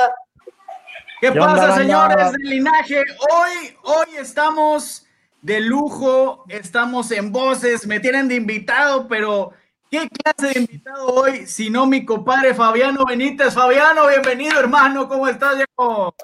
[0.00, 0.14] onda?
[1.20, 3.00] ¿Qué, pasa, señores del linaje?
[3.00, 5.06] Hoy, hoy estamos
[5.42, 9.52] de lujo, estamos en voces, me tienen de invitado, pero
[9.90, 11.46] ¿qué clase de invitado hoy?
[11.46, 13.52] Si no mi compadre Fabiano Benítez.
[13.52, 16.14] Fabiano, bienvenido, hermano, ¿cómo estás, Diego?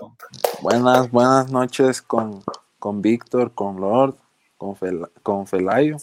[0.62, 2.42] Buenas, buenas noches con,
[2.78, 4.16] con Víctor, con Lord,
[4.56, 4.76] con,
[5.22, 5.98] con Felayo.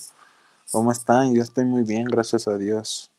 [0.71, 1.33] ¿Cómo están?
[1.33, 3.12] Yo estoy muy bien, gracias a Dios.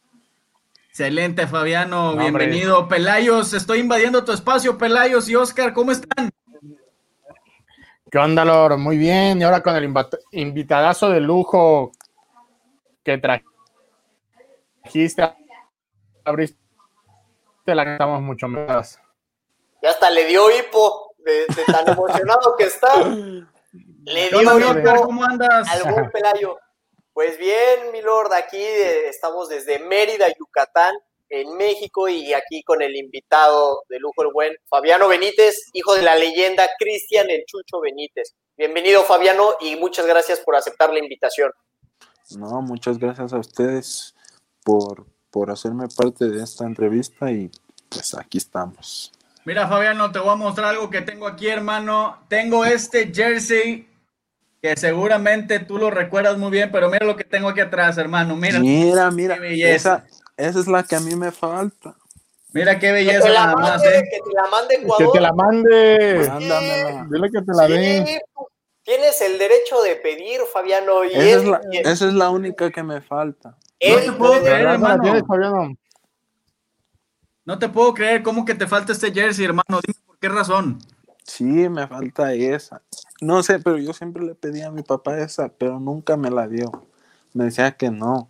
[0.96, 2.14] Excelente, Fabiano.
[2.14, 2.86] Bienvenido.
[2.86, 6.30] Pelayos, estoy invadiendo tu espacio, Pelayos y Oscar, ¿cómo están?
[8.08, 8.78] ¿Qué onda, Lor?
[8.78, 9.40] Muy bien.
[9.40, 9.92] Y ahora con el
[10.30, 11.90] invitadazo de lujo
[13.02, 13.20] que
[14.84, 15.34] trajiste,
[16.24, 16.56] abriste
[17.64, 19.00] la que estamos mucho más.
[19.82, 23.04] Ya hasta le dio hipo de, tan emocionado que está.
[23.04, 25.06] Le dio hipo.
[25.06, 25.68] ¿Cómo andas?
[25.70, 26.56] Algún Pelayo.
[27.14, 30.92] Pues bien, mi lord, aquí eh, estamos desde Mérida, Yucatán,
[31.28, 36.02] en México, y aquí con el invitado de lujo, el buen Fabiano Benítez, hijo de
[36.02, 38.34] la leyenda Cristian el Chucho Benítez.
[38.56, 41.52] Bienvenido, Fabiano, y muchas gracias por aceptar la invitación.
[42.36, 44.16] No, muchas gracias a ustedes
[44.64, 47.48] por, por hacerme parte de esta entrevista y
[47.90, 49.12] pues aquí estamos.
[49.44, 52.24] Mira, Fabiano, te voy a mostrar algo que tengo aquí, hermano.
[52.28, 53.93] Tengo este jersey
[54.64, 58.34] que seguramente tú lo recuerdas muy bien, pero mira lo que tengo aquí atrás, hermano.
[58.34, 60.06] Mira, mira, mira esa,
[60.38, 61.94] esa, es la que a mí me falta.
[62.50, 64.02] Mira qué belleza nada más, ¿eh?
[64.10, 65.06] Que te la mande Ecuador.
[65.06, 66.30] Que te la mande.
[67.10, 68.22] Dile que te la dé.
[68.82, 71.04] Tienes el derecho de pedir, Fabiano.
[71.04, 73.58] Y esa, es la, esa es la única que me falta.
[73.86, 75.76] No te puedo creer, hermano.
[77.44, 79.80] No te puedo creer cómo que te falta este jersey, hermano.
[79.86, 80.78] Dime por qué razón.
[81.22, 82.80] Sí, me falta esa.
[83.24, 86.46] No sé, pero yo siempre le pedí a mi papá esa, pero nunca me la
[86.46, 86.70] dio.
[87.32, 88.28] Me decía que no,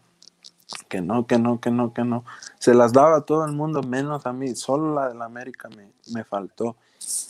[0.89, 2.25] que no, que no, que no, que no.
[2.61, 4.55] Se las daba a todo el mundo, menos a mí.
[4.55, 6.77] Solo la de la América me, me faltó.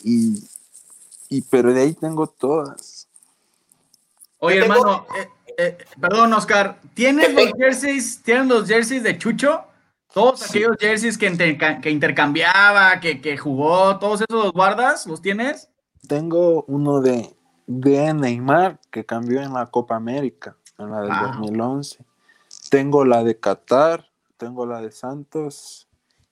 [0.03, 0.47] Y,
[1.27, 3.07] y, pero de ahí tengo todas.
[4.37, 9.63] Oye, hermano, eh, eh, perdón, Oscar, ¿tienes los jerseys, ¿tienes los jerseys de Chucho?
[10.13, 15.67] Todos aquellos jerseys que, que intercambiaba, que, que, jugó, todos esos los guardas, ¿los tienes?
[16.07, 17.34] Tengo uno de,
[17.67, 22.03] de Neymar que cambió en la Copa América, en la del 2011.
[22.69, 25.87] Tengo la de Qatar, tengo la de Santos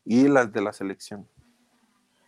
[0.06, 1.28] y las de la selección.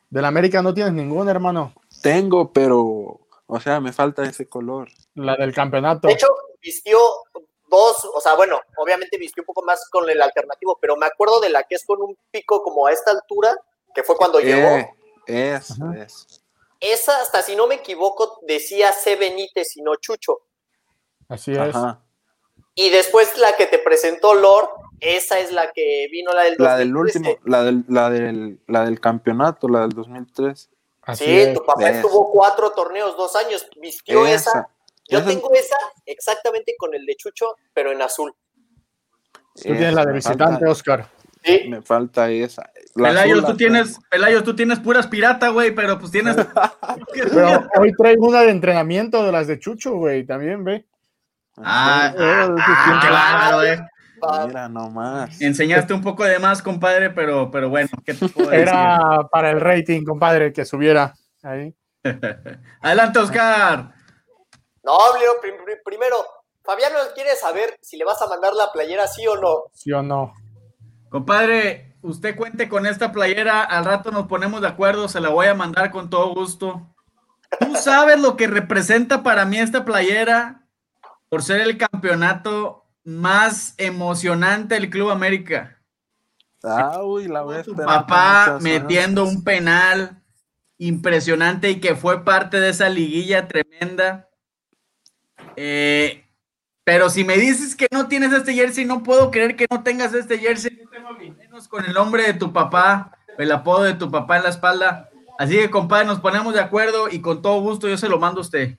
[0.10, 1.74] ¿De la América no tienes ninguna, hermano?
[2.02, 4.90] Tengo, pero, o sea, me falta ese color.
[5.16, 6.08] La del campeonato.
[6.08, 6.28] De hecho,
[6.62, 6.98] vistió
[7.68, 11.40] dos, o sea, bueno, obviamente vistió un poco más con el alternativo, pero me acuerdo
[11.42, 13.56] de la que es con un pico como a esta altura,
[13.94, 14.68] que fue cuando llegó.
[14.68, 14.90] Eh,
[15.28, 16.45] es, es.
[16.80, 19.16] Esa, hasta si no me equivoco, decía C.
[19.16, 20.40] Benítez y no Chucho.
[21.28, 21.76] Así es.
[22.76, 24.70] Y después la que te presentó Lord,
[25.00, 28.86] esa es la que vino la del La del último, la del, la del, la
[28.86, 30.70] del campeonato, la del 2003.
[31.14, 34.70] sí, tu papá estuvo cuatro torneos, dos años, vistió esa
[35.08, 38.34] yo tengo esa exactamente con el de Chucho, pero en azul.
[39.56, 41.10] Tú tienes la de visitante, Oscar.
[41.46, 41.68] Sí.
[41.70, 42.70] Me falta esa.
[42.96, 46.36] Pelayos, tú tienes, Pelayos, tú tienes puras pirata, güey, pero pues tienes.
[47.14, 50.86] pero hoy traigo una de entrenamiento de las de Chucho, güey, también, ve.
[51.58, 53.80] Ah, ah, ah claro, eh.
[54.48, 55.40] Mira nomás.
[55.40, 59.62] Enseñaste un poco de más, compadre, pero, pero bueno, ¿qué te puedo Era para el
[59.62, 61.14] rating, compadre, que subiera
[61.44, 61.76] ahí.
[62.82, 63.94] Adelante, Oscar.
[64.84, 65.34] No, Leo,
[65.84, 66.16] primero,
[66.64, 69.66] Fabiano quiere saber si le vas a mandar la playera sí o no.
[69.74, 70.34] Sí o no.
[71.10, 75.48] Compadre, usted cuente con esta playera, al rato nos ponemos de acuerdo, se la voy
[75.48, 76.96] a mandar con todo gusto.
[77.60, 80.68] ¿Tú sabes lo que representa para mí esta playera
[81.30, 85.82] por ser el campeonato más emocionante del Club América?
[86.64, 90.24] Ah, uy, la Tu papá metiendo un penal
[90.78, 94.30] impresionante y que fue parte de esa liguilla tremenda.
[95.56, 96.25] Eh,
[96.86, 100.14] pero si me dices que no tienes este jersey, no puedo creer que no tengas
[100.14, 100.80] este jersey.
[101.36, 105.10] menos con el nombre de tu papá, el apodo de tu papá en la espalda.
[105.40, 108.40] Así que, compadre, nos ponemos de acuerdo y con todo gusto yo se lo mando
[108.40, 108.78] a usted.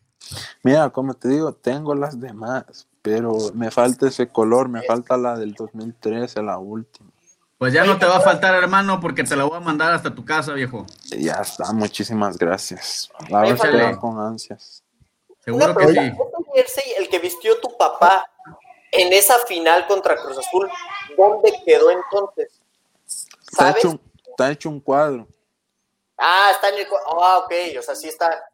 [0.62, 5.36] Mira, como te digo, tengo las demás, pero me falta ese color, me falta la
[5.36, 7.10] del 2013, la última.
[7.58, 10.14] Pues ya no te va a faltar, hermano, porque te la voy a mandar hasta
[10.14, 10.86] tu casa, viejo.
[11.18, 13.10] Ya está, muchísimas gracias.
[13.30, 14.84] La verdad con ansias.
[15.40, 16.12] Seguro que sí.
[16.56, 18.28] Jersey, el que vistió tu papá
[18.92, 20.68] en esa final contra Cruz Azul,
[21.16, 22.60] ¿dónde quedó entonces?
[23.04, 23.76] ¿Sabes?
[23.76, 25.28] Está, hecho, está hecho un cuadro.
[26.18, 27.22] Ah, está en el cuadro.
[27.22, 28.44] Ah, ok, o sea, sí está.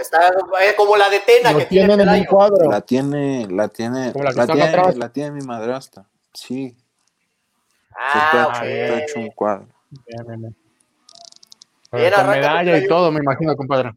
[0.00, 0.28] Está
[0.60, 2.70] eh, como la de Tena que tiene en el cuadro.
[2.70, 6.04] La tiene, la tiene, la, tiene la, tiene, mi madrastra.
[6.32, 6.76] Sí.
[7.96, 8.80] Ah, está, okay.
[8.80, 9.66] está hecho un cuadro.
[10.06, 10.56] Bien,
[11.90, 13.92] Con medalla y todo, me imagino, compadre.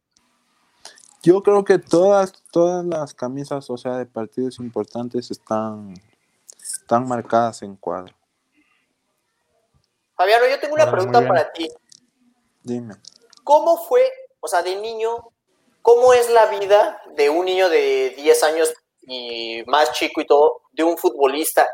[1.23, 5.93] Yo creo que todas, todas las camisas, o sea, de partidos importantes están,
[6.61, 8.13] están marcadas en cuadro.
[10.15, 11.69] Fabiano, yo tengo una Ah, pregunta para ti.
[12.61, 12.95] Dime.
[13.43, 14.01] ¿Cómo fue,
[14.41, 15.29] o sea, de niño,
[15.81, 20.61] cómo es la vida de un niño de 10 años y más chico y todo,
[20.73, 21.67] de un futbolista?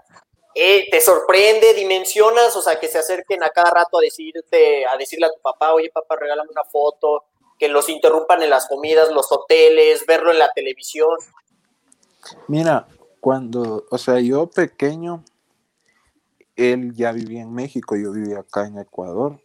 [0.53, 4.95] Eh, ¿Te sorprende, dimensionas, o sea, que se acerquen a cada rato a decirte, a
[4.97, 7.25] decirle a tu papá, oye papá, regálame una foto,
[7.59, 11.17] que los interrumpan en las comidas, los hoteles, verlo en la televisión?
[12.47, 12.87] Mira,
[13.19, 15.23] cuando, o sea, yo pequeño,
[16.55, 19.41] él ya vivía en México, yo vivía acá en Ecuador.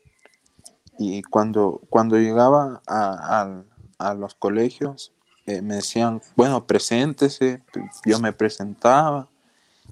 [0.98, 5.12] Y cuando, cuando llegaba a, los colegios,
[5.46, 7.62] eh, me decían, bueno, preséntese,
[8.04, 9.28] yo me presentaba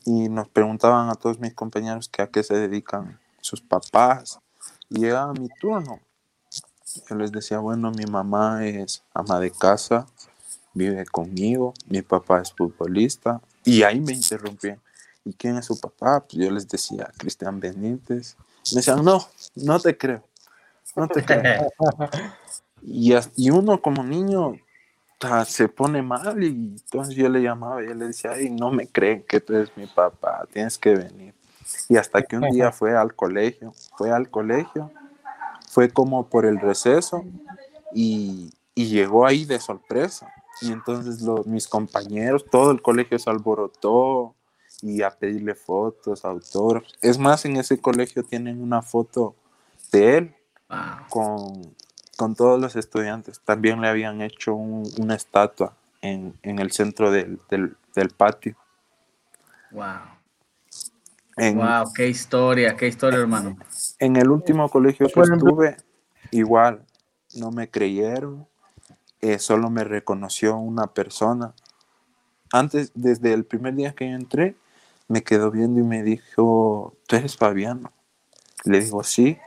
[0.05, 4.39] y nos preguntaban a todos mis compañeros que a qué se dedican sus papás.
[4.89, 6.01] Y llegaba mi turno.
[7.09, 10.07] Yo les decía, bueno, mi mamá es ama de casa,
[10.75, 14.81] vive conmigo, mi papá es futbolista, y ahí me interrumpían.
[15.25, 16.21] ¿Y quién es su papá?
[16.21, 18.37] Pues yo les decía, Cristian Benítez.
[18.73, 20.25] Me decían, no, no te creo,
[20.97, 21.69] no te creo.
[22.83, 24.55] y, y uno como niño
[25.47, 28.89] se pone mal y entonces yo le llamaba y yo le decía, ay, no me
[28.89, 31.35] creen que tú eres mi papá, tienes que venir.
[31.89, 34.91] Y hasta que un día fue al colegio, fue al colegio,
[35.73, 37.25] fue como por el receso
[37.95, 40.31] y, y llegó ahí de sorpresa.
[40.61, 44.35] Y entonces los, mis compañeros, todo el colegio se alborotó
[44.83, 46.93] y a pedirle fotos, autógrafos.
[47.01, 49.35] Es más, en ese colegio tienen una foto
[49.91, 50.37] de él
[50.69, 50.79] Wow.
[51.09, 51.75] con,
[52.19, 53.41] con todos los estudiantes.
[53.41, 58.57] También le habían hecho un- una estatua en, en el centro del, del- del patio.
[59.71, 59.85] Wow.
[61.37, 63.57] En, Wow, qué historia, qué historia, hermano.
[63.99, 65.77] en el último colegio que estuve,
[66.31, 66.85] igual,
[67.35, 68.47] no me creyeron,
[69.21, 71.55] eh, solo me reconoció una persona.
[72.53, 74.57] Antes, desde el primer día que yo entré,
[75.09, 77.93] me quedó viendo y me dijo, ¿tú eres Fabiano?
[78.65, 79.39] Le digo, sí.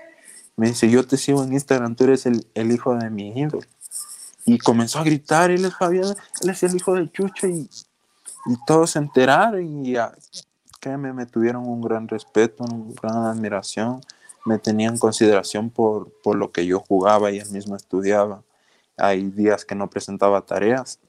[0.58, 3.66] Me dice, yo te sigo en Instagram, tú eres el, el hijo de mi ídolo.
[4.46, 7.70] Y comenzó a gritar, él es Fabiano, él es el hijo de Chucho y,
[8.46, 10.14] y todos se enteraron y ya,
[10.88, 14.02] me tuvieron un gran respeto, una gran admiración,
[14.46, 18.44] me tenían en consideración por, por lo que yo jugaba y él mismo estudiaba.
[18.98, 21.00] Hay días que no presentaba tareas,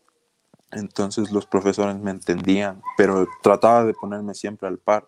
[0.73, 5.07] entonces los profesores me entendían, pero trataba de ponerme siempre al par.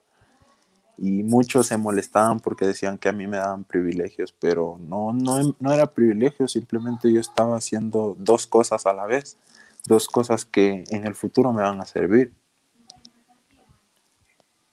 [0.97, 5.57] Y muchos se molestaban porque decían que a mí me daban privilegios, pero no, no,
[5.59, 9.39] no era privilegio, simplemente yo estaba haciendo dos cosas a la vez,
[9.87, 12.33] dos cosas que en el futuro me van a servir.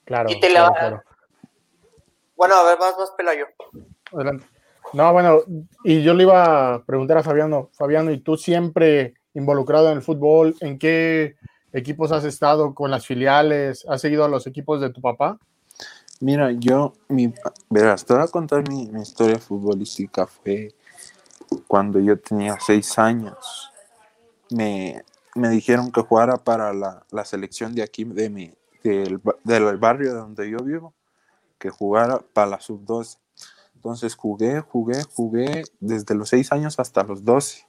[0.06, 0.30] Claro.
[0.30, 1.02] Y te claro, la- claro.
[2.36, 3.46] Bueno, a ver, más, más Pelayo.
[4.12, 4.46] Adelante.
[4.92, 5.40] No, bueno,
[5.82, 10.02] y yo le iba a preguntar a Fabiano, Fabiano, ¿y tú siempre involucrado en el
[10.02, 10.54] fútbol?
[10.60, 11.36] ¿En qué
[11.72, 13.84] equipos has estado con las filiales?
[13.88, 15.38] ¿Has seguido a los equipos de tu papá?
[16.20, 17.34] Mira, yo, mi,
[17.68, 20.26] verás, te voy a contar mi, mi historia futbolística.
[20.26, 20.72] Fue
[21.66, 23.72] cuando yo tenía seis años.
[24.50, 25.02] Me,
[25.34, 28.54] me dijeron que jugara para la, la selección de aquí, de mi,
[28.88, 30.94] del, del barrio donde yo vivo,
[31.58, 33.18] que jugara para la sub-12.
[33.74, 37.66] Entonces jugué, jugué, jugué desde los seis años hasta los 12.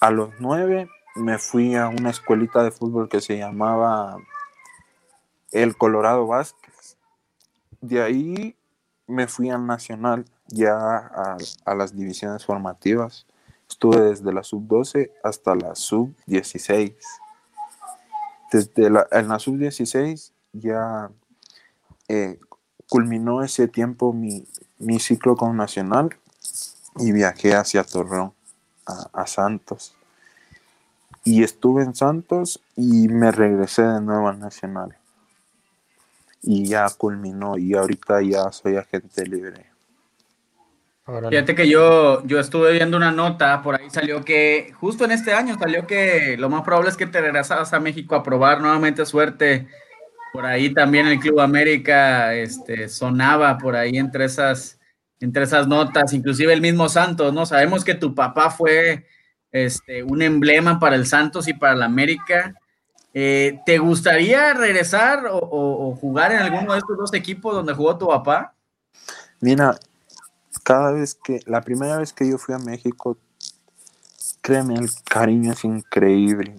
[0.00, 4.18] A los nueve me fui a una escuelita de fútbol que se llamaba
[5.50, 6.98] el Colorado Vázquez.
[7.80, 8.56] De ahí
[9.06, 13.26] me fui al Nacional, ya a, a las divisiones formativas.
[13.68, 16.94] Estuve desde la sub-12 hasta la sub-16.
[18.52, 21.10] Desde la, en la sub-16 ya
[22.08, 22.38] eh,
[22.88, 24.46] culminó ese tiempo mi,
[24.78, 26.16] mi ciclo con Nacional
[26.98, 28.32] y viajé hacia Torreón,
[28.86, 29.94] a, a Santos.
[31.24, 34.96] Y estuve en Santos y me regresé de nuevo al Nacional
[36.46, 39.75] y ya culminó y ahorita ya soy agente libre.
[41.08, 41.28] Órale.
[41.30, 45.32] Fíjate que yo, yo estuve viendo una nota, por ahí salió que, justo en este
[45.32, 49.06] año salió que lo más probable es que te regresas a México a probar nuevamente
[49.06, 49.68] suerte.
[50.32, 54.80] Por ahí también el Club América este, sonaba por ahí entre esas,
[55.20, 57.46] entre esas notas, inclusive el mismo Santos, ¿no?
[57.46, 59.06] Sabemos que tu papá fue
[59.52, 62.52] este, un emblema para el Santos y para el América.
[63.14, 67.72] Eh, ¿Te gustaría regresar o, o- o jugar en alguno de estos dos equipos donde
[67.72, 68.52] jugó tu papá?
[69.40, 69.78] Mira,
[70.66, 73.16] cada vez que, la primera vez que yo fui a México,
[74.40, 76.58] créeme, el cariño es increíble.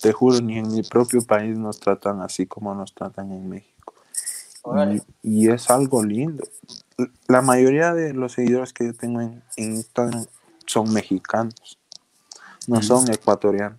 [0.00, 3.92] Te juro, ni en mi propio país nos tratan así como nos tratan en México.
[5.22, 6.44] Y, y, es algo lindo.
[7.28, 10.24] La mayoría de los seguidores que yo tengo en, en Instagram
[10.64, 11.78] son mexicanos,
[12.66, 13.78] no son ecuatorianos.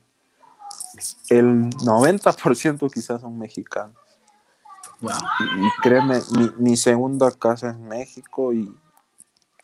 [1.29, 3.95] El 90% quizás son mexicanos.
[5.01, 8.71] Y, créeme, mi, mi, segunda casa es México y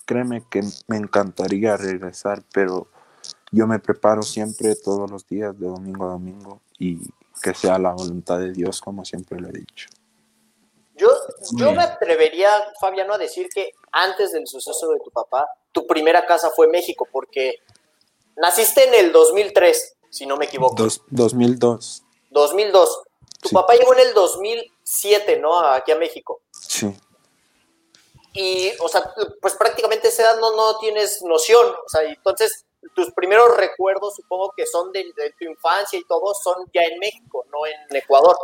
[0.08, 2.88] créeme que me encantaría regresar, pero
[3.52, 7.00] yo me preparo siempre todos los días de domingo a domingo y
[7.44, 9.90] que sea la voluntad de Dios, como siempre lo he dicho.
[10.96, 11.10] Yo,
[11.54, 12.50] yo me atrevería,
[12.80, 17.08] Fabiano, a decir que antes del suceso de tu papá, tu primera casa fue México,
[17.12, 17.58] porque
[18.36, 20.76] naciste en el 2003, si no me equivoco.
[20.76, 22.04] Dos, 2002.
[22.32, 23.02] 2002.
[23.42, 25.60] Tu papá llegó en el 2007, ¿no?
[25.60, 26.42] Aquí a México.
[26.52, 26.92] Sí.
[28.38, 31.66] Y, o sea, pues prácticamente esa edad no, no tienes noción.
[31.86, 35.06] O sea, entonces tus primeros recuerdos, supongo que son de,
[35.40, 38.36] tu infancia y todo, son ya en México, no en Ecuador.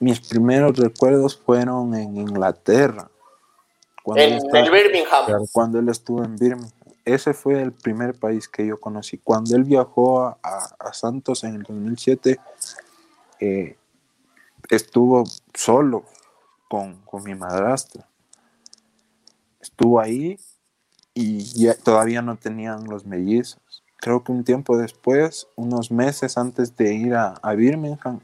[0.00, 3.10] Mis primeros recuerdos fueron en Inglaterra.
[4.16, 4.38] en,
[4.70, 5.46] Birmingham.
[5.50, 6.72] Cuando él estuvo en Birmingham.
[7.06, 9.16] Ese fue el primer país que yo conocí.
[9.16, 12.38] Cuando él viajó a, a, Santos en el 2007,
[13.40, 13.78] eh,
[14.68, 15.24] estuvo
[15.54, 16.04] solo
[16.68, 18.06] con, con mi madrastra.
[19.78, 20.38] Estuvo ahí
[21.14, 26.76] y ya, todavía no tenían los mellizos creo que un tiempo después, unos meses antes
[26.76, 28.20] de ir a, Birmingham,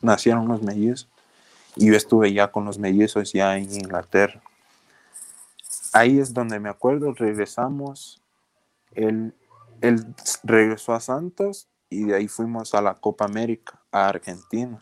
[0.00, 1.08] nacieron los mellizos
[1.76, 4.40] y yo estuve ya con los mellizos ya en Inglaterra.
[5.92, 8.22] Ahí es donde me acuerdo, regresamos,
[8.92, 9.34] él
[10.42, 14.78] regresó a Santos y de ahí fuimos a la Copa América, a Argentina.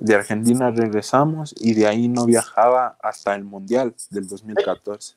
[0.00, 5.14] De Argentina regresamos y de ahí no viajaba hasta el Mundial del 2014.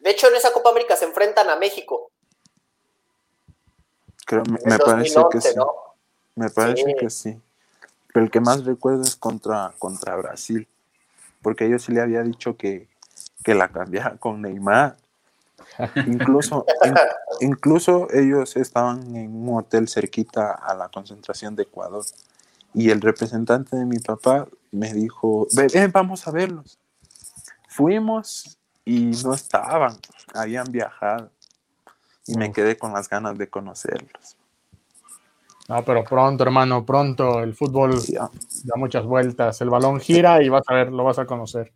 [0.00, 2.10] De hecho, en esa Copa América se enfrentan a México
[4.64, 5.54] me, parece que sí.
[6.34, 7.40] Me parece que sí.
[8.12, 10.68] Pero el que más recuerdo es contra, contra Brasil.
[11.42, 12.88] Porque yo sí le había dicho que,
[13.46, 14.96] la cambiara con Neymar.
[16.06, 16.64] Incluso,
[17.40, 22.04] incluso ellos estaban en un hotel cerquita a la concentración de Ecuador.
[22.74, 26.78] Y el representante de mi papá me dijo, ven, vamos a verlos.
[27.68, 29.96] Fuimos y no estaban,
[30.34, 31.30] habían viajado
[32.26, 34.36] y me quedé con las ganas de conocerlos.
[35.68, 37.40] No, pero pronto, hermano, pronto.
[37.40, 37.98] El fútbol
[38.64, 39.60] da muchas vueltas.
[39.60, 41.72] El balón gira y vas a ver, lo vas a conocer.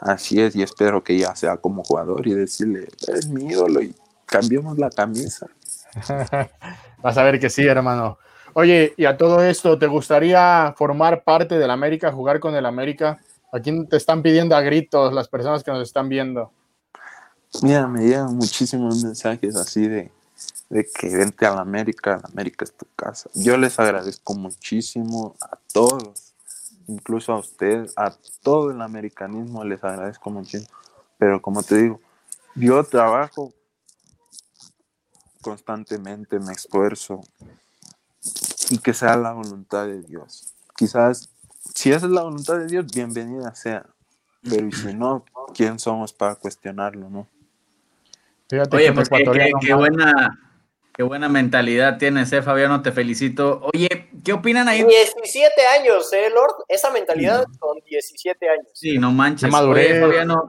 [0.00, 3.94] Así es, y espero que ya sea como jugador y decirle, eres mi ídolo y
[4.26, 5.46] cambiemos la camisa.
[7.02, 8.18] vas a ver que sí, hermano.
[8.60, 13.20] Oye, y a todo esto, ¿te gustaría formar parte del América, jugar con el América?
[13.52, 16.50] ¿A quién te están pidiendo a gritos las personas que nos están viendo?
[17.62, 20.10] Mira, me llegan muchísimos mensajes así de,
[20.68, 23.30] que vente a la América, la América es tu casa.
[23.32, 26.34] Yo les agradezco muchísimo a todos,
[26.88, 28.12] incluso a usted, a
[28.42, 30.76] todo el americanismo les agradezco muchísimo.
[31.16, 32.00] Pero como te digo,
[32.56, 33.52] yo trabajo
[35.42, 37.20] constantemente, me esfuerzo
[38.70, 40.54] y que sea la voluntad de Dios.
[40.76, 41.30] Quizás,
[41.74, 43.84] si esa es la voluntad de Dios, bienvenida sea.
[44.48, 47.28] Pero si no, ¿quién somos para cuestionarlo, no?
[48.72, 49.08] Oye, pues
[49.60, 50.38] qué, buena,
[50.94, 53.60] qué buena mentalidad tienes, eh, Fabiano, te felicito.
[53.74, 54.84] Oye, ¿qué opinan ahí?
[54.84, 58.68] 17 años, eh, Lord, esa mentalidad con 17 años.
[58.72, 59.52] Sí, no manches.
[59.52, 60.48] Oye, Fabiano,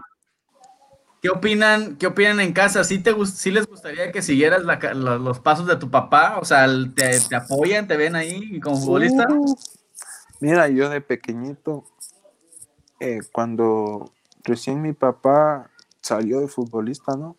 [1.22, 2.84] ¿qué opinan, qué opinan en casa?
[2.84, 6.38] ¿Sí, te, sí les gustaría que siguieras los pasos de tu papá?
[6.40, 9.28] O sea, ¿te, apoyan, te ven ahí como futbolista?
[9.30, 9.56] Uh,
[10.40, 11.86] mira, yo de pequeñito,
[13.00, 14.12] eh, cuando
[14.44, 15.70] recién mi papá
[16.02, 17.36] salió de futbolista, ¿no?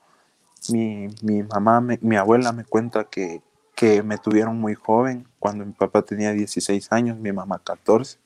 [0.68, 3.42] Mi, mi mamá, mi abuela me cuenta que,
[3.74, 8.18] que me tuvieron muy joven, cuando mi papá tenía 16 años, mi mamá 14.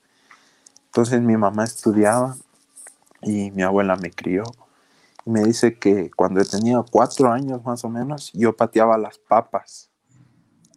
[0.87, 2.37] Entonces mi mamá estudiaba
[3.23, 4.44] y mi abuela me crió.
[5.26, 9.18] Y me dice que cuando yo tenía cuatro años más o menos, yo pateaba las
[9.18, 9.90] papas.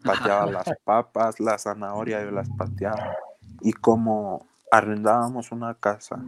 [0.03, 3.15] Pateaba las papas, la zanahoria, yo las pateaba.
[3.61, 6.19] Y como arrendábamos una casa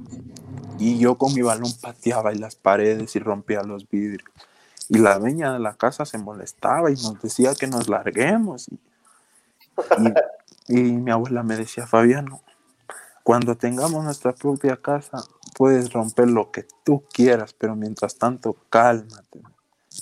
[0.78, 4.30] y yo con mi balón pateaba en las paredes y rompía los vidrios.
[4.88, 8.70] Y la dueña de la casa se molestaba y nos decía que nos larguemos.
[10.68, 12.42] Y, mi abuela me decía, Fabiano,
[13.24, 15.24] cuando tengamos nuestra propia casa,
[15.56, 19.42] puedes romper lo que tú quieras, pero mientras tanto, cálmate.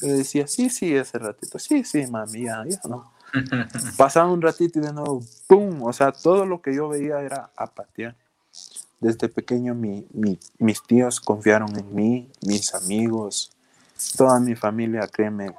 [0.02, 3.12] Yo decía, sí, sí, ese ratito, sí, sí, mami, ya, no.
[3.98, 5.84] Pasaba un ratito y de nuevo, ¡pum!
[5.84, 8.16] O sea, todo lo que yo veía era apatía.
[9.00, 13.52] Desde pequeño mis tíos confiaron en mí, mis amigos,
[14.16, 15.54] toda mi familia, créeme,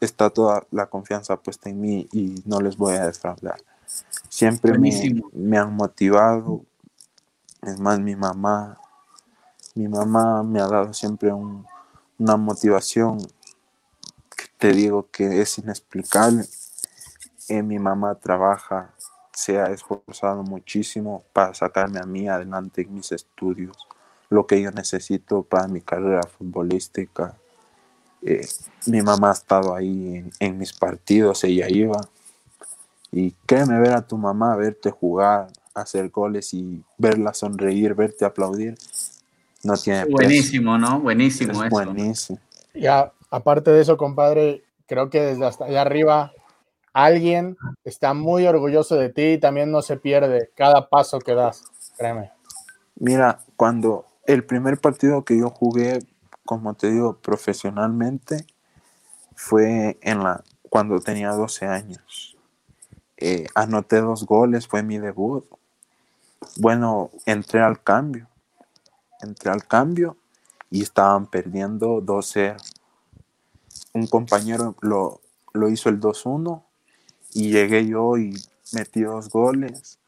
[0.00, 3.60] está toda la confianza puesta en mí y no les voy a defraudar.
[4.28, 6.64] Siempre me, me, han motivado.
[7.62, 8.78] Es más, mi mamá
[9.76, 13.18] Mi mamá me ha dado siempre una motivación
[14.34, 16.46] que te digo que es inexplicable.
[17.48, 18.94] Eh, mi mamá trabaja,
[19.34, 23.76] se ha esforzado muchísimo para sacarme a mí adelante en mis estudios,
[24.30, 27.36] lo que yo necesito para mi carrera futbolística.
[28.22, 28.48] Eh,
[28.86, 32.00] mi mamá ha estado ahí en, en mis partidos, ella iba.
[33.12, 38.78] Y créeme, ver a tu mamá, verte jugar, hacer goles y verla sonreír, verte aplaudir,
[39.66, 41.00] no tiene Buenísimo, ¿no?
[41.00, 41.62] Buenísimo.
[41.64, 42.38] Es buenísimo.
[42.74, 46.32] Ya, aparte de eso, compadre, creo que desde hasta allá arriba
[46.92, 51.64] alguien está muy orgulloso de ti y también no se pierde cada paso que das,
[51.96, 52.30] créeme.
[52.96, 55.98] Mira, cuando el primer partido que yo jugué,
[56.44, 58.46] como te digo, profesionalmente,
[59.34, 62.36] fue en la cuando tenía 12 años.
[63.18, 65.44] Eh, anoté dos goles, fue mi debut
[66.56, 68.28] bueno, entré al cambio.
[69.26, 70.16] Entré al cambio
[70.70, 72.56] y estaban perdiendo 2-0.
[73.92, 75.20] Un compañero lo,
[75.52, 76.62] lo hizo el 2-1
[77.34, 78.34] y llegué yo y
[78.72, 79.98] metí dos goles.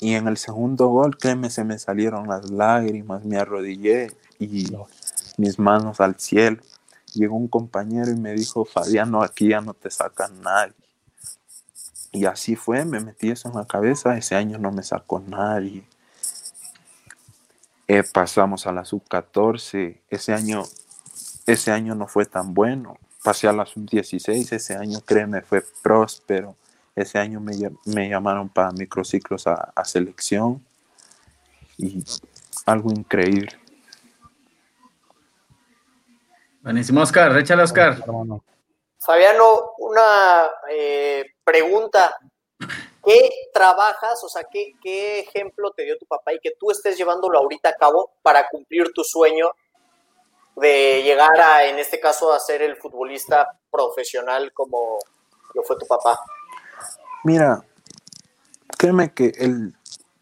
[0.00, 4.70] Y en el segundo gol, créeme, se me salieron las lágrimas, me arrodillé y
[5.36, 6.62] mis manos al cielo.
[7.14, 10.74] Llegó un compañero y me dijo, Fabiano, aquí ya no te sacan nadie.
[12.12, 15.84] Y así fue, me metí eso en la cabeza, ese año no me sacó nadie.
[17.90, 20.62] Eh, pasamos a la sub-14, ese año,
[21.46, 22.98] ese año no fue tan bueno.
[23.24, 26.54] Pasé a la sub-16, ese año créeme fue próspero.
[26.94, 27.52] Ese año me,
[27.86, 30.62] me llamaron para microciclos a, a selección
[31.78, 32.04] y
[32.66, 33.58] algo increíble.
[36.60, 38.04] Buenísimo, Oscar, échale Oscar.
[38.98, 42.18] Fabiano, una eh, pregunta.
[43.08, 44.22] ¿Qué trabajas?
[44.22, 47.70] O sea, ¿qué, ¿qué ejemplo te dio tu papá y que tú estés llevándolo ahorita
[47.70, 49.50] a cabo para cumplir tu sueño
[50.56, 54.98] de llegar a, en este caso, a ser el futbolista profesional como
[55.54, 56.20] lo fue tu papá?
[57.24, 57.64] Mira,
[58.76, 59.74] créeme que el,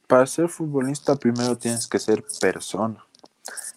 [0.07, 3.05] para ser futbolista primero tienes que ser persona,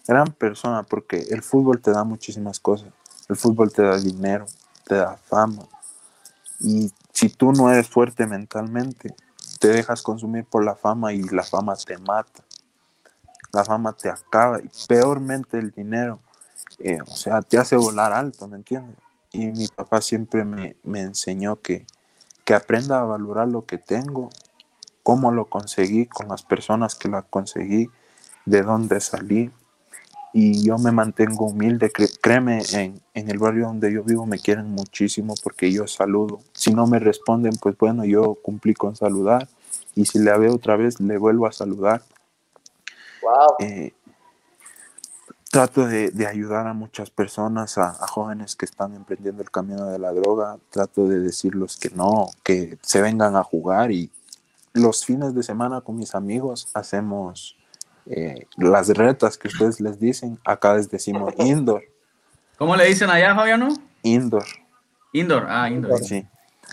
[0.06, 2.92] gran persona, porque el fútbol te da muchísimas cosas.
[3.28, 4.46] El fútbol te da dinero,
[4.84, 5.66] te da fama.
[6.60, 9.14] Y si tú no eres fuerte mentalmente,
[9.58, 12.44] te dejas consumir por la fama y la fama te mata.
[13.52, 16.20] La fama te acaba y peormente el dinero.
[16.78, 18.96] Eh, o sea, te hace volar alto, ¿me entiendes?
[19.32, 21.86] Y mi papá siempre me, me enseñó que,
[22.44, 24.30] que aprenda a valorar lo que tengo,
[25.02, 27.90] cómo lo conseguí, con las personas que la conseguí,
[28.46, 29.50] de dónde salí
[30.32, 31.90] y yo me mantengo humilde.
[32.20, 36.40] Créeme, en, en, el barrio donde yo vivo me quieren muchísimo porque yo saludo.
[36.52, 39.48] Si no me responden, pues bueno, yo cumplí con saludar
[39.94, 42.02] y si la veo otra vez, le vuelvo a saludar.
[43.22, 43.56] Wow.
[43.58, 43.92] Eh,
[45.50, 49.86] trato de, de, ayudar a muchas personas, a, a, jóvenes que están emprendiendo el camino
[49.86, 50.58] de la droga.
[50.70, 54.10] Trato de decirles que no, que se vengan a jugar y
[54.72, 57.56] los fines de semana con mis amigos hacemos
[58.06, 61.82] eh, las retas que ustedes les dicen, acá les decimos indoor.
[62.58, 63.68] ¿Cómo le dicen allá, Fabiano?
[64.02, 64.44] Indoor.
[65.12, 65.98] Indoor, ah, indoor.
[66.04, 66.26] Sí.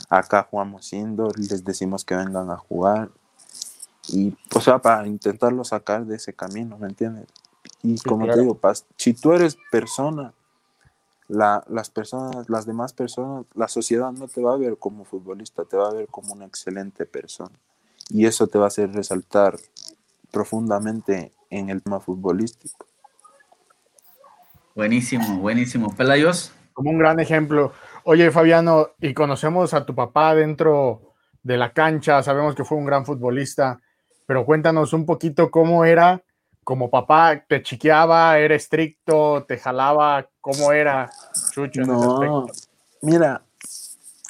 [0.10, 3.10] Acá jugamos indoor, les decimos que vengan a jugar.
[4.10, 7.28] Y, o sea, para intentarlo sacar de ese camino, ¿me entiendes?
[7.84, 8.36] Y sí, como claro.
[8.36, 8.60] te digo,
[8.96, 10.34] si tú eres persona,
[11.28, 15.66] la, las personas, las demás personas, la sociedad no te va a ver como futbolista,
[15.66, 17.52] te va a ver como una excelente persona.
[18.10, 19.58] Y eso te va a hacer resaltar
[20.32, 22.86] profundamente en el tema futbolístico.
[24.76, 25.96] Buenísimo, buenísimo.
[25.96, 26.54] Pelayos.
[26.74, 27.74] Como un gran ejemplo.
[28.04, 32.86] Oye, Fabiano, y conocemos a tu papá dentro de la cancha, sabemos que fue un
[32.86, 33.80] gran futbolista,
[34.26, 36.22] pero cuéntanos un poquito cómo era
[36.64, 41.10] como papá, te chiqueaba, era estricto, te jalaba, cómo era
[41.52, 42.46] Chucho en no,
[43.02, 43.42] mira,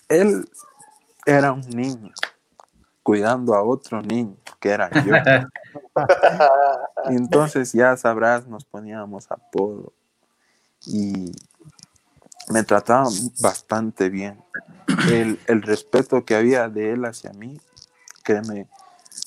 [0.07, 0.47] él
[1.25, 2.13] era un niño
[3.07, 5.13] cuidando a otro niño, que era yo.
[7.05, 9.93] Entonces ya sabrás, nos poníamos apodo
[10.85, 11.31] y
[12.49, 13.09] me trataba
[13.41, 14.41] bastante bien.
[15.11, 17.59] El, el, respeto que había de él hacia mí,
[18.23, 18.67] créeme,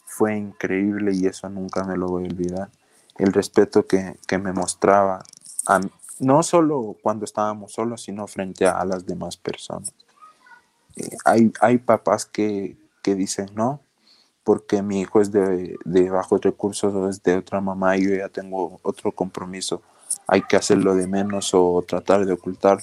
[0.07, 2.71] fue increíble y eso nunca me lo voy a olvidar.
[3.17, 5.23] El respeto que, que me mostraba,
[5.67, 5.81] a,
[6.19, 9.93] no solo cuando estábamos solos, sino frente a, a las demás personas.
[10.97, 13.81] Eh, hay, hay papás que, que dicen, no,
[14.51, 18.17] porque mi hijo es de, de bajos recursos o es de otra mamá y yo
[18.17, 19.81] ya tengo otro compromiso.
[20.27, 22.83] Hay que hacerlo de menos o tratar de ocultarlo.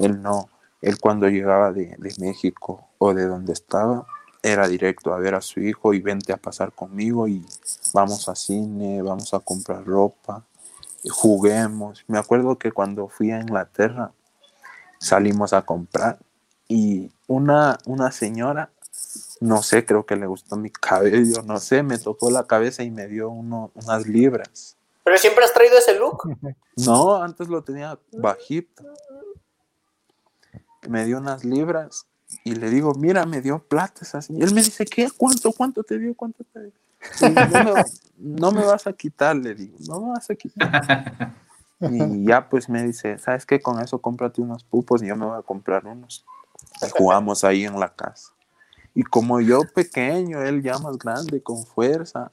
[0.00, 0.48] Él no.
[0.82, 4.08] Él cuando llegaba de, de México o de donde estaba,
[4.42, 7.46] era directo a ver a su hijo y vente a pasar conmigo y
[7.94, 10.42] vamos a cine, vamos a comprar ropa.
[11.08, 12.04] juguemos.
[12.08, 14.10] Me acuerdo que cuando fui a Inglaterra
[14.98, 16.18] salimos a comprar
[16.66, 18.72] y una, una señora,
[19.40, 22.90] no sé, creo que le gustó mi cabello, no sé, me tocó la cabeza y
[22.90, 24.76] me dio uno, unas libras.
[25.04, 26.22] ¿Pero siempre has traído ese look?
[26.76, 28.84] No, antes lo tenía bajito.
[30.88, 32.06] Me dio unas libras
[32.44, 34.32] y le digo, mira, me dio platas así.
[34.32, 35.08] Y él me dice, ¿qué?
[35.16, 35.50] ¿Cuánto?
[35.50, 36.14] ¿Cuánto te dio?
[36.14, 36.72] ¿Cuánto te dio?
[37.20, 37.84] Y no, me,
[38.16, 41.34] no me vas a quitar, le digo, no me vas a quitar.
[41.80, 43.60] Y ya pues me dice, ¿sabes qué?
[43.60, 46.24] Con eso cómprate unos pupos y yo me voy a comprar unos.
[46.82, 48.32] Y jugamos ahí en la casa.
[48.98, 52.32] Y como yo pequeño, él ya más grande, con fuerza,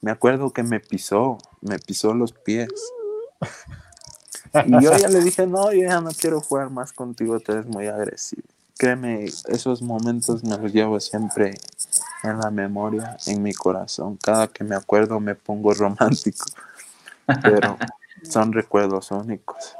[0.00, 2.70] me acuerdo que me pisó, me pisó los pies.
[4.64, 7.66] Y yo ya le dije, no, yo ya no quiero jugar más contigo, tú eres
[7.66, 8.44] muy agresivo.
[8.78, 11.54] Créeme, esos momentos me los llevo siempre
[12.22, 14.16] en la memoria, en mi corazón.
[14.22, 16.46] Cada que me acuerdo me pongo romántico,
[17.42, 17.76] pero
[18.22, 19.74] son recuerdos únicos.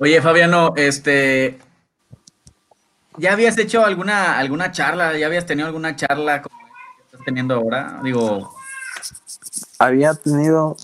[0.00, 1.58] Oye, Fabiano, este,
[3.18, 5.16] ¿ya habías hecho alguna, alguna charla?
[5.16, 8.00] ¿Ya habías tenido alguna charla como que estás teniendo ahora?
[8.02, 8.54] Digo,
[9.78, 10.76] Había tenido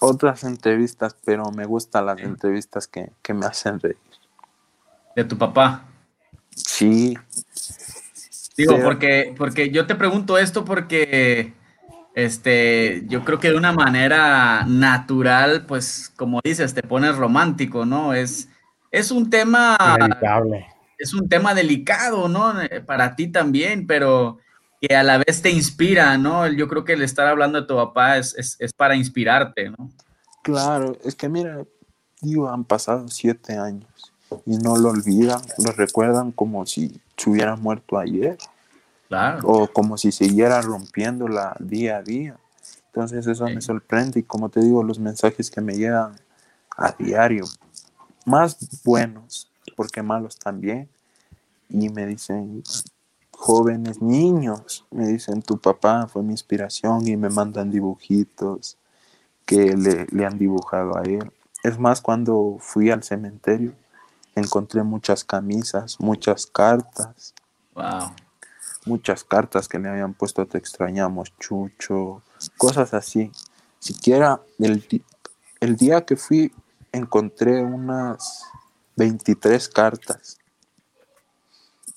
[0.00, 3.96] otras entrevistas, pero me gustan las entrevistas que, que me hacen reír.
[5.16, 5.84] de tu papá.
[6.54, 7.16] Sí,
[8.56, 11.52] Digo, Pero- porque, porque yo te pregunto esto porque
[12.14, 18.14] este, yo creo que de una manera natural, pues, como dices, te pones romántico, ¿no?
[18.14, 18.48] Es,
[18.90, 20.66] es un tema, Inevitable.
[20.98, 22.60] Es un tema delicado, ¿no?
[22.60, 24.38] Eh, Para ti también, pero
[24.80, 26.46] que a la vez te inspira, ¿no?
[26.48, 29.90] Yo creo que el estar hablando de tu papá es, es, es para inspirarte, ¿no?
[30.42, 31.62] claro, es que mira,
[32.22, 33.86] digo, han pasado siete años
[34.46, 38.38] y no lo olvidan, lo recuerdan como si se hubiera muerto ayer.
[39.08, 39.40] Claro.
[39.44, 42.36] o como si siguiera rompiéndola día a día.
[42.88, 43.54] Entonces eso Sí.
[43.54, 46.12] me sorprende y como te digo, los mensajes que me llegan
[46.76, 47.44] a diario,
[48.26, 50.88] más buenos, porque malos también,
[51.68, 52.64] y me dicen,
[53.30, 58.76] jóvenes niños, me dicen, tu papá fue mi inspiración y me mandan dibujitos
[59.46, 61.30] que le, le han dibujado a él.
[61.62, 63.72] Es más, cuando fui al cementerio,
[64.34, 67.32] encontré muchas camisas, muchas cartas,
[67.76, 68.10] Wow.
[68.84, 72.22] muchas cartas que le habían puesto te extrañamos, Chucho,
[72.56, 73.30] cosas así.
[73.78, 74.84] Siquiera el,
[75.60, 76.52] el día que fui
[76.90, 78.42] encontré unas
[78.98, 80.38] 23 cartas,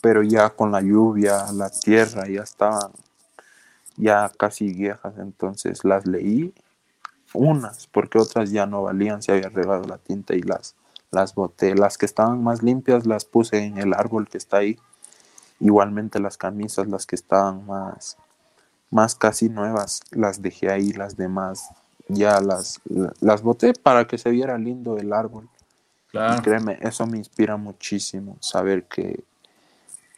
[0.02, 2.92] pero ya con la lluvia, la tierra ya estaban
[3.98, 6.54] ya casi viejas, entonces las leí
[7.34, 10.76] unas, porque otras ya no valían, se había regado la tinta y las,
[11.10, 11.76] las boté.
[11.76, 14.78] Las que estaban más limpias las puse en el árbol que está ahí.
[15.60, 18.18] Igualmente las camisas, las que estaban más,
[18.90, 21.70] más casi nuevas, las dejé ahí, las demás
[22.08, 22.82] ya las,
[23.22, 25.50] las boté para que se viera lindo el árbol.
[26.14, 26.42] Y Claro.
[26.42, 29.24] créeme, eso me inspira muchísimo, saber que,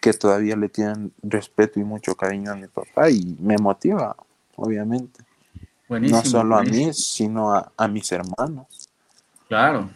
[0.02, 4.16] que todavía le tienen respeto y mucho cariño a mi papá y me motiva,
[4.56, 5.24] obviamente.
[5.88, 6.20] Buenísimo.
[6.20, 8.90] no solo a mí, sino a, a mis hermanos.
[9.48, 9.90] Claro,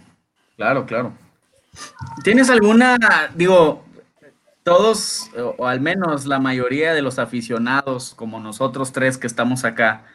[0.56, 1.14] claro, claro.
[2.24, 2.98] ¿Tienes alguna,
[3.36, 3.84] digo,
[4.62, 9.66] todos, o, o al menos la mayoría de los aficionados, como nosotros tres que estamos
[9.66, 10.06] acá,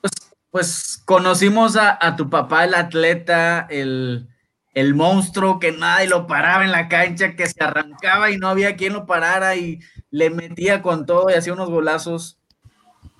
[0.00, 0.12] pues,
[0.50, 4.28] pues conocimos a, a tu papá, el atleta, el,
[4.74, 8.76] el monstruo que nadie lo paraba en la cancha, que se arrancaba y no había
[8.76, 12.38] quien lo parara y le metía con todo y hacía unos golazos.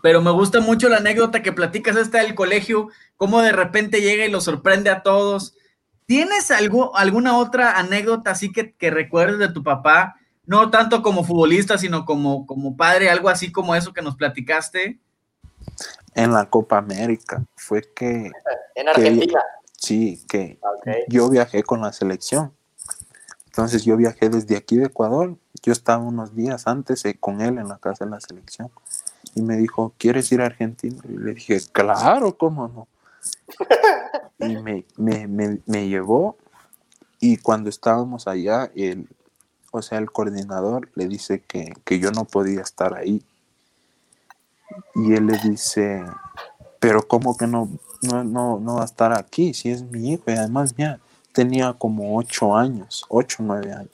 [0.02, 4.26] Pero me gusta mucho la anécdota que platicas esta del colegio, cómo de repente llega
[4.26, 5.54] y lo sorprende a todos.
[6.06, 10.16] ¿Tienes algo, alguna otra anécdota así que, que recuerdes de tu papá?
[10.44, 14.98] No tanto como futbolista, sino como, como padre, algo así como eso que nos platicaste.
[16.14, 18.30] En la Copa América fue que,
[18.74, 19.40] En Argentina.
[19.84, 20.58] Sí, que
[21.08, 22.52] yo viajé con la selección.
[23.46, 25.36] Entonces yo viajé desde aquí de Ecuador.
[25.62, 28.70] Yo estaba unos días antes eh, con él en la casa de la selección.
[29.34, 31.00] Y me dijo, ¿quieres ir a Argentina?
[31.08, 32.88] Y le dije, claro, ¿cómo no?
[34.38, 36.36] Y me, me, me, me llevó.
[37.20, 39.08] Y cuando estábamos allá, el,
[39.70, 43.24] o sea, el coordinador le dice que, que yo no podía estar ahí.
[44.94, 46.04] Y él le dice,
[46.80, 47.70] pero ¿cómo que no,
[48.04, 50.24] no, no, no va a estar aquí si es mi hijo?
[50.28, 51.00] Y además, mira,
[51.32, 53.90] tenía como ocho años, ocho, nueve años.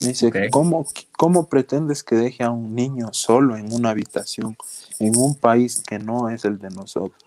[0.00, 0.30] Me dice.
[0.50, 0.86] ¿cómo,
[1.16, 4.56] ¿cómo pretendes que deje a un niño solo en una habitación,
[4.98, 7.24] en un país que no es el de nosotros?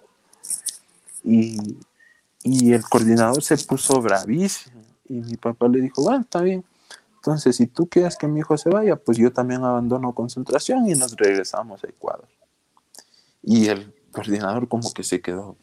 [1.23, 1.77] Y,
[2.43, 4.81] y el coordinador se puso bravísimo.
[5.07, 6.63] Y mi papá le dijo, bueno, está bien.
[7.15, 10.93] Entonces, si tú quieres que mi hijo se vaya, pues yo también abandono concentración y
[10.93, 12.27] nos regresamos a Ecuador.
[13.43, 15.55] Y el coordinador como que se quedó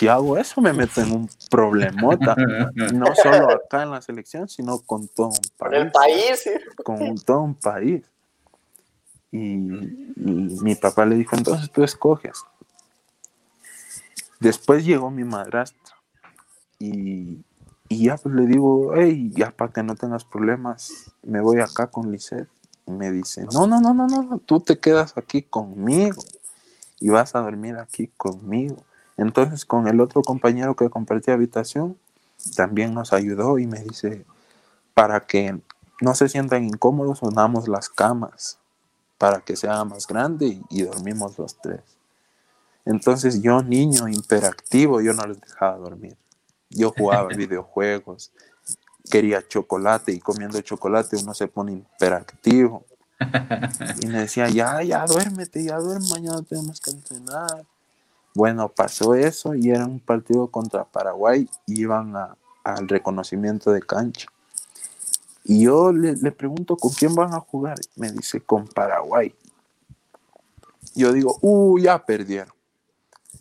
[0.00, 2.34] si hago eso me meto en un problemota,
[2.94, 5.82] no solo acá en la selección, sino con todo un Con país.
[5.82, 6.50] el país, sí.
[6.82, 8.02] Con un- todo un país.
[9.30, 12.42] Y, y mi papá le dijo, entonces tú escoges.
[14.40, 15.96] Después llegó mi madrastra
[16.78, 17.44] y,
[17.90, 21.88] y ya pues le digo, hey, ya para que no tengas problemas, me voy acá
[21.88, 22.48] con Lisette.
[22.86, 26.22] Y me dice, no, no, no, no, no, no, tú te quedas aquí conmigo
[26.98, 28.82] y vas a dormir aquí conmigo.
[29.20, 31.98] Entonces con el otro compañero que compartía habitación,
[32.56, 34.24] también nos ayudó y me dice,
[34.94, 35.60] para que
[36.00, 38.58] no se sientan incómodos, unamos las camas
[39.18, 41.82] para que sea más grande y, y dormimos los tres.
[42.86, 46.16] Entonces yo, niño hiperactivo, yo no les dejaba dormir.
[46.70, 48.32] Yo jugaba videojuegos,
[49.10, 52.86] quería chocolate y comiendo chocolate uno se pone hiperactivo.
[54.00, 57.66] Y me decía, ya, ya, duérmete, ya duerme, mañana tenemos que entrenar.
[58.34, 64.28] Bueno, pasó eso y era un partido contra Paraguay, iban a- al reconocimiento de cancha.
[65.44, 67.78] Y yo le, le pregunto, ¿con quién van a jugar?
[67.96, 69.34] Me dice, con Paraguay.
[70.94, 72.52] Yo digo, uh, ya perdieron.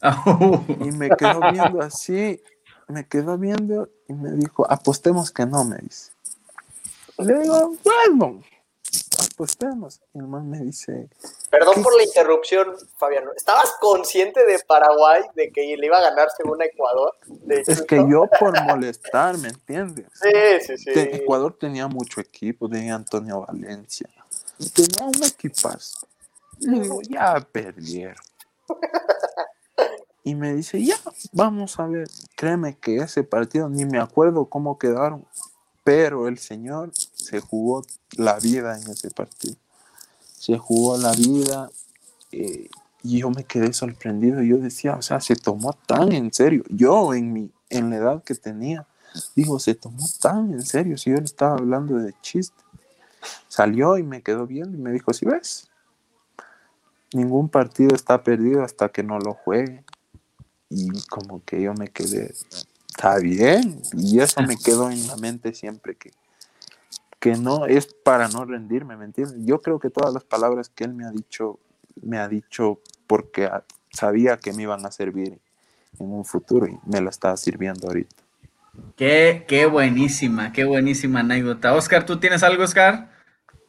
[0.80, 2.42] Y me quedó viendo así,
[2.88, 6.12] me quedó viendo y me dijo, apostemos que no, me dice.
[7.18, 8.42] Le digo, bueno,
[9.20, 10.02] apostemos.
[10.14, 11.10] Y el man me dice,
[11.50, 13.32] Perdón por la interrupción, Fabiano.
[13.36, 17.16] ¿Estabas consciente de Paraguay, de que le iba a ganar según a Ecuador?
[17.28, 20.06] De es que yo por molestar, ¿me entiendes?
[20.22, 20.32] Sí,
[20.66, 20.94] sí, sí.
[20.94, 24.10] Te- Ecuador tenía mucho equipo, tenía Antonio Valencia,
[24.74, 26.08] tenía un equipazo.
[26.60, 28.16] Le digo, ya perdieron.
[30.24, 30.98] Y me dice, ya,
[31.32, 32.08] vamos a ver.
[32.36, 35.26] Créeme que ese partido ni me acuerdo cómo quedaron,
[35.84, 37.84] pero el señor se jugó
[38.18, 39.56] la vida en ese partido.
[40.38, 41.70] Se jugó la vida
[42.32, 42.70] eh,
[43.04, 44.42] y yo me quedé sorprendido.
[44.42, 46.64] Yo decía, o sea, se tomó tan en serio.
[46.70, 48.88] Yo en, mi, en la edad que tenía,
[49.36, 50.98] digo, se tomó tan en serio.
[50.98, 52.64] Si yo le estaba hablando de chiste.
[53.50, 55.70] Salió y me quedó viendo y me dijo, si ves,
[57.14, 59.84] ningún partido está perdido hasta que no lo juegue.
[60.70, 62.34] Y como que yo me quedé,
[62.88, 63.82] está bien.
[63.94, 66.12] Y eso me quedó en la mente siempre que,
[67.20, 69.38] que no es para no rendirme, ¿me entiendes?
[69.46, 71.60] Yo creo que todas las palabras que él me ha dicho,
[72.02, 73.50] me ha dicho porque
[73.92, 75.40] sabía que me iban a servir
[76.00, 78.16] en un futuro y me lo está sirviendo ahorita.
[78.96, 81.74] Qué, qué buenísima, qué buenísima anécdota.
[81.74, 83.10] Oscar, ¿tú tienes algo, Oscar?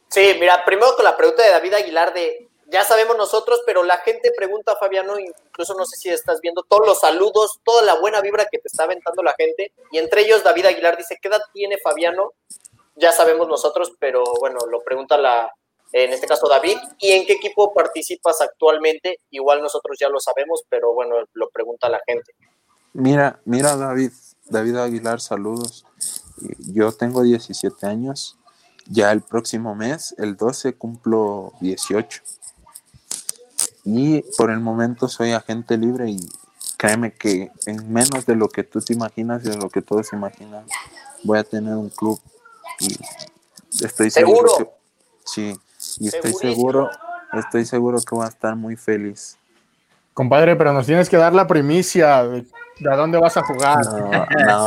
[0.07, 3.97] Sí, mira, primero con la pregunta de David Aguilar de, ya sabemos nosotros, pero la
[3.97, 8.21] gente pregunta, Fabiano, incluso no sé si estás viendo todos los saludos, toda la buena
[8.21, 11.41] vibra que te está aventando la gente, y entre ellos David Aguilar dice, ¿qué edad
[11.53, 12.31] tiene Fabiano?
[13.01, 15.51] Ya sabemos nosotros, pero bueno, lo pregunta la,
[15.91, 19.19] en este caso David, ¿y en qué equipo participas actualmente?
[19.31, 22.31] Igual nosotros ya lo sabemos, pero bueno, lo pregunta la gente.
[22.93, 24.11] Mira, mira David,
[24.45, 25.83] David Aguilar, saludos.
[26.59, 28.37] Yo tengo 17 años.
[28.87, 32.21] Ya el próximo mes, el 12, cumplo 18.
[33.85, 36.19] Y por el momento soy agente libre y
[36.77, 40.13] créeme que en menos de lo que tú te imaginas y de lo que todos
[40.13, 40.65] imaginan,
[41.23, 42.19] voy a tener un club
[42.81, 44.57] y estoy seguro, ¿Seguro?
[44.57, 44.71] que
[45.25, 45.55] sí,
[45.99, 46.53] y estoy Segurísimo.
[46.53, 46.89] seguro,
[47.33, 49.37] estoy seguro que voy a estar muy feliz.
[50.13, 52.45] Compadre, pero nos tienes que dar la primicia de,
[52.79, 53.77] de a dónde vas a jugar.
[53.85, 54.65] No, no,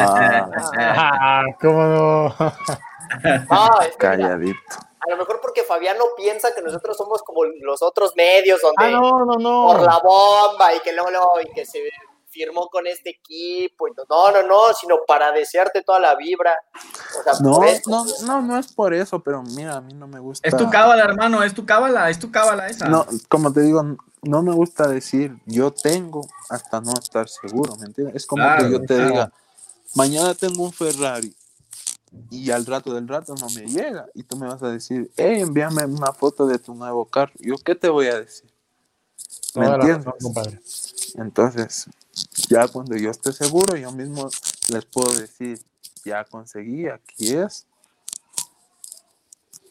[0.78, 2.34] Ah, ¿Cómo no?
[3.50, 4.58] Ah, calladito.
[5.06, 8.86] a lo mejor porque Fabiano piensa que nosotros somos como los otros medios donde...
[8.86, 9.66] Ah, no, no, no.
[9.72, 11.78] por la bomba y que luego, luego, y que se
[12.34, 13.88] firmó con este equipo.
[13.88, 16.54] Y no, no, no, no, sino para desearte toda la vibra.
[17.18, 17.90] O sea, No, por eso.
[17.90, 20.46] no, no, no es por eso, pero mira, a mí no me gusta.
[20.46, 22.88] Es tu cábala, hermano, es tu cábala, es tu cábala esa.
[22.88, 23.82] No, como te digo,
[24.22, 28.16] no me gusta decir yo tengo hasta no estar seguro, ¿me entiendes?
[28.16, 29.08] Es como Claro, que yo te claro.
[29.10, 29.32] diga,
[29.94, 31.34] mañana tengo un Ferrari
[32.30, 35.40] y al rato del rato no me llega y tú me vas a decir, hey,
[35.40, 37.32] envíame una foto de tu nuevo carro.
[37.38, 38.50] ¿Yo qué te voy a decir?
[39.54, 40.04] ¿Me Toda la entiendes?
[40.06, 40.60] razón, compadre.
[41.14, 41.86] Entonces,
[42.48, 44.28] ya cuando yo esté seguro, yo mismo
[44.68, 45.58] les puedo decir,
[46.04, 47.66] ya conseguí, aquí es.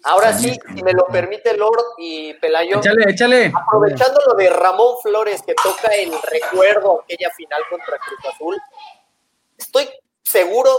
[0.06, 3.54] Ahora sí, si me lo permite Lord y Pelayo, Échale, échale.
[3.56, 8.62] aprovechando lo de Ramón Flores que toca el recuerdo aquella final contra Cruz Azul,
[9.58, 9.90] estoy
[10.22, 10.70] seguro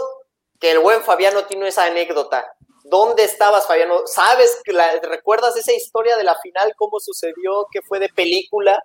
[0.59, 2.45] que el buen Fabiano tiene esa anécdota.
[2.83, 4.05] ¿Dónde estabas, Fabiano?
[4.05, 8.83] ¿Sabes que la, recuerdas esa historia de la final, cómo sucedió, que fue de película?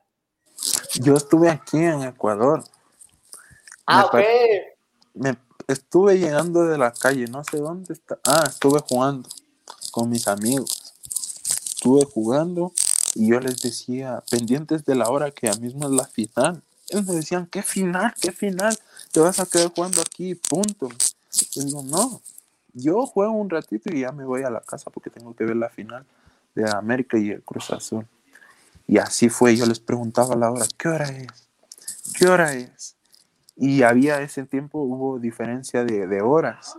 [0.95, 2.65] Yo estuve aquí en Ecuador.
[3.87, 4.27] Ah, Me ok.
[5.15, 8.19] me estuve llegando de la calle, no sé dónde está.
[8.25, 9.29] Ah, estuve jugando
[9.93, 10.95] con mis amigos.
[11.75, 12.73] Estuve jugando
[13.15, 16.63] y yo les decía, pendientes de la hora que ya mismo es la final.
[16.89, 18.13] Ellos me decían, ¿qué final?
[18.21, 18.77] ¿Qué final?
[19.13, 20.89] Te vas a quedar jugando aquí, punto.
[21.55, 22.21] Y digo, no,
[22.73, 25.57] yo juego un ratito y ya me voy a la casa porque tengo que ver
[25.57, 26.05] la final
[26.55, 28.07] de América y el Cruz Azul.
[28.91, 31.29] Y así fue, yo les preguntaba a la hora, ¿qué hora es?
[32.13, 32.97] ¿Qué hora es?
[33.55, 36.77] Y había ese tiempo, hubo diferencia de, de horas.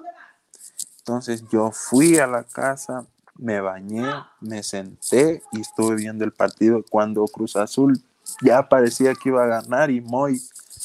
[0.97, 4.05] Entonces yo fui a la casa, me bañé,
[4.41, 8.03] me senté y estuve viendo el partido cuando Cruz Azul
[8.41, 10.41] ya parecía que iba a ganar y Moy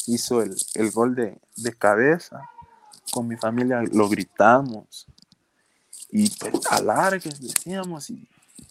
[0.06, 2.40] hizo el, el gol de, de, cabeza.
[3.10, 5.08] Con mi familia lo gritamos
[6.08, 8.28] y pues alargues decíamos y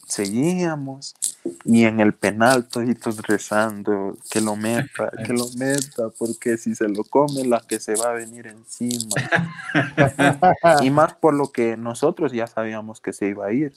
[0.08, 1.16] seguíamos
[1.64, 6.88] y en el penal toditos rezando que lo meta, que lo meta, porque si se
[6.88, 9.16] lo come la que se va a venir encima.
[10.82, 13.74] y más por lo que nosotros ya sabíamos que se iba a ir.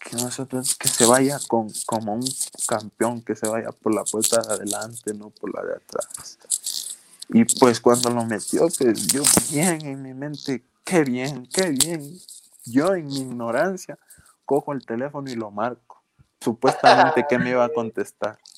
[0.00, 2.26] Que nosotros, que se vaya con, como un
[2.66, 6.38] campeón, que se vaya por la puerta de adelante, no por la de atrás.
[7.28, 12.18] Y pues cuando lo metió, pues yo bien en mi mente, qué bien, qué bien.
[12.64, 13.98] Yo en mi ignorancia
[14.48, 16.02] cojo el teléfono y lo marco.
[16.40, 18.38] Supuestamente que me iba a contestar.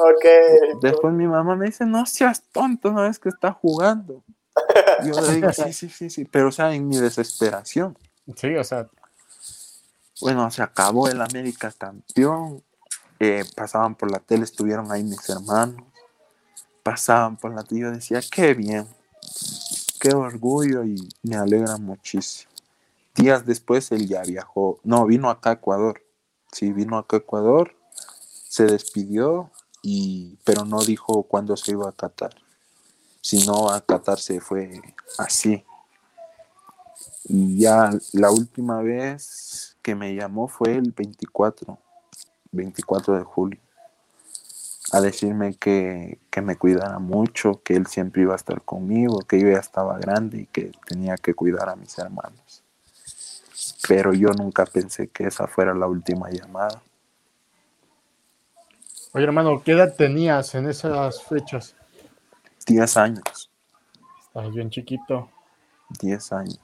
[0.00, 0.80] Ok.
[0.80, 4.22] Después mi mamá me dice, no seas tonto, no es que está jugando.
[5.04, 7.98] Yo le digo, sí, sí, sí, sí, pero o sea, en mi desesperación.
[8.36, 8.88] Sí, o sea.
[10.20, 12.62] Bueno, se acabó el América campeón.
[13.18, 15.82] Eh, pasaban por la tele, estuvieron ahí mis hermanos.
[16.84, 18.86] Pasaban por la tele, yo decía, qué bien,
[19.98, 22.47] qué orgullo y me alegra muchísimo
[23.18, 26.02] días después él ya viajó, no, vino acá a Ecuador,
[26.52, 27.74] sí, vino acá a Ecuador,
[28.48, 29.50] se despidió,
[29.82, 32.34] y, pero no dijo cuándo se iba a Qatar,
[33.20, 34.80] sino a Qatar se fue
[35.18, 35.64] así.
[37.24, 41.78] Y ya la última vez que me llamó fue el 24,
[42.52, 43.60] 24 de julio,
[44.92, 49.38] a decirme que, que me cuidara mucho, que él siempre iba a estar conmigo, que
[49.40, 52.62] yo ya estaba grande y que tenía que cuidar a mis hermanos
[53.88, 56.82] pero yo nunca pensé que esa fuera la última llamada.
[59.14, 61.74] Oye, hermano, ¿qué edad tenías en esas fechas?
[62.66, 63.50] Diez años.
[64.26, 65.30] Estás bien chiquito.
[66.00, 66.60] Diez años.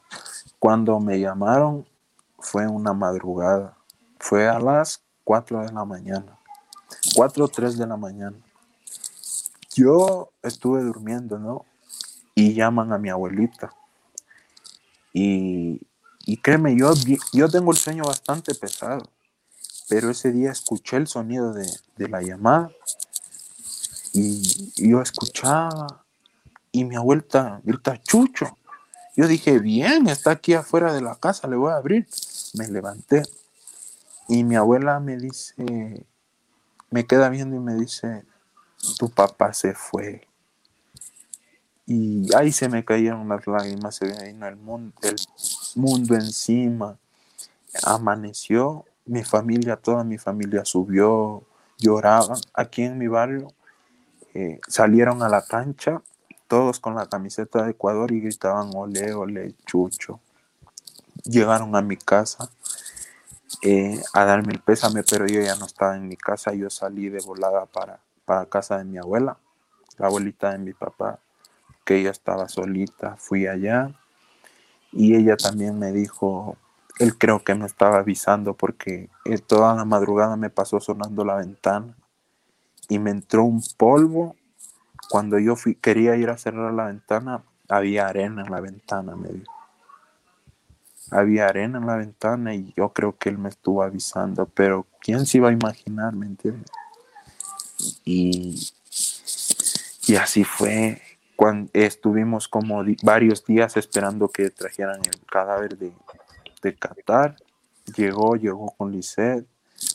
[0.59, 1.87] Cuando me llamaron
[2.39, 3.75] fue una madrugada.
[4.19, 6.39] Fue a las cuatro de la mañana.
[7.15, 8.37] Cuatro o tres de la mañana.
[9.75, 11.65] Yo estuve durmiendo, ¿no?
[12.35, 13.73] Y llaman a mi abuelita.
[15.15, 15.81] Y
[16.27, 16.93] y créeme, yo,
[17.33, 19.03] yo tengo el sueño bastante pesado,
[19.89, 22.71] pero ese día escuché el sonido de, de la llamada
[24.13, 26.05] y yo escuchaba
[26.73, 28.59] y mi abuelita grita, Chucho.
[29.17, 32.09] Yo dije, bien, está aquí afuera de la casa, le voy a abrir.
[32.55, 33.23] Me levanté
[34.29, 36.07] y mi abuela me dice,
[36.91, 38.25] me queda viendo y me dice,
[38.99, 40.27] tu papá se fue
[41.87, 45.17] y ahí se me cayeron las lágrimas, se vino el mundo, el
[45.75, 46.97] mundo encima.
[47.83, 51.43] Amaneció, mi familia, toda mi familia subió,
[51.79, 52.39] lloraban.
[52.55, 53.53] Aquí en mi barrio
[54.33, 56.01] eh, salieron a la cancha,
[56.49, 60.21] todos con la camiseta de Ecuador y gritaban ole, ole, chucho.
[61.25, 62.51] Llegaron a mi casa
[63.63, 67.11] eh, a darme el pésame, pero yo ya no estaba en mi casa, yo salí
[67.11, 69.37] de volada para, para casa de mi abuela,
[69.99, 71.19] la abuelita de mi papá
[71.85, 73.93] que ella estaba solita, fui allá
[74.93, 76.57] y ella también me dijo,
[76.99, 81.37] él creo que me estaba avisando porque eh, toda la madrugada me pasó sonando la
[81.37, 81.97] ventana
[82.89, 84.37] y me entró un polvo.
[85.11, 89.29] Cuando yo fui, quería ir a cerrar la ventana, había arena en la ventana, me
[89.29, 89.53] dijo.
[91.11, 95.27] Había arena en la ventana y yo creo que él me estuvo avisando, pero ¿quién
[95.27, 96.71] se iba a imaginar, me entiendes?
[98.05, 98.73] Y,
[100.07, 101.03] y así fue
[101.37, 105.93] cuando estuvimos como varios días esperando que trajeran el cadáver de,
[106.63, 107.37] de Qatar.
[107.97, 109.47] Llegó, llegó con Lisette.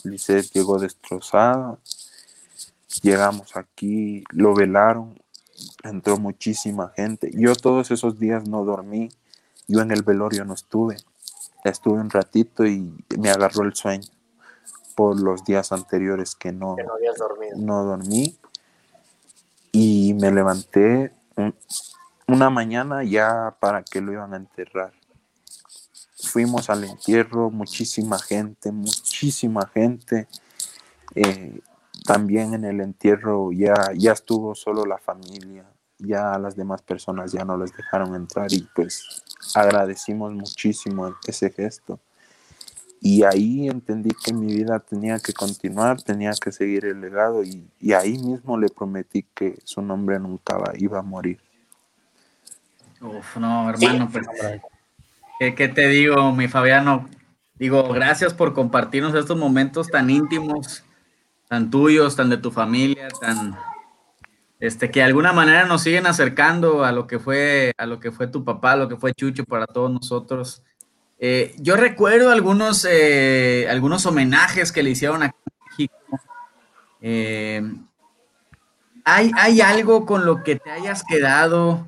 [0.04, 1.78] Lisette llegó destrozada.
[3.02, 5.18] Llegamos aquí, lo velaron,
[5.82, 7.30] entró muchísima gente.
[7.32, 9.08] Yo todos esos días no dormí.
[9.68, 10.96] Yo en el velorio no estuve.
[11.64, 14.08] Estuve un ratito y me agarró el sueño
[14.96, 17.56] por los días anteriores que no, que no, dormido.
[17.56, 18.36] no dormí.
[19.72, 21.12] Y me levanté
[22.26, 24.92] una mañana ya para que lo iban a enterrar.
[26.22, 30.28] Fuimos al entierro, muchísima gente, muchísima gente.
[31.14, 31.60] Eh,
[32.04, 35.64] también en el entierro ya, ya estuvo solo la familia,
[35.98, 39.22] ya las demás personas ya no les dejaron entrar y pues
[39.54, 41.98] agradecimos muchísimo ese gesto.
[43.02, 47.66] Y ahí entendí que mi vida tenía que continuar, tenía que seguir el legado y,
[47.80, 51.40] y ahí mismo le prometí que su nombre nunca va- iba a morir.
[53.00, 54.26] Uf, no, hermano, pues,
[55.38, 57.08] ¿qué, qué te digo, mi Fabiano?
[57.54, 60.84] Digo, gracias por compartirnos estos momentos tan íntimos,
[61.48, 63.56] tan tuyos, tan de tu familia, tan,
[64.58, 68.12] este, que de alguna manera nos siguen acercando a lo que fue, a lo que
[68.12, 70.62] fue tu papá, a lo que fue Chucho para todos nosotros.
[71.20, 75.30] Eh, yo recuerdo algunos, eh, algunos homenajes que le hicieron en
[75.70, 75.94] México.
[77.00, 77.62] Eh,
[79.04, 81.86] ¿hay, ¿Hay algo con lo que te hayas quedado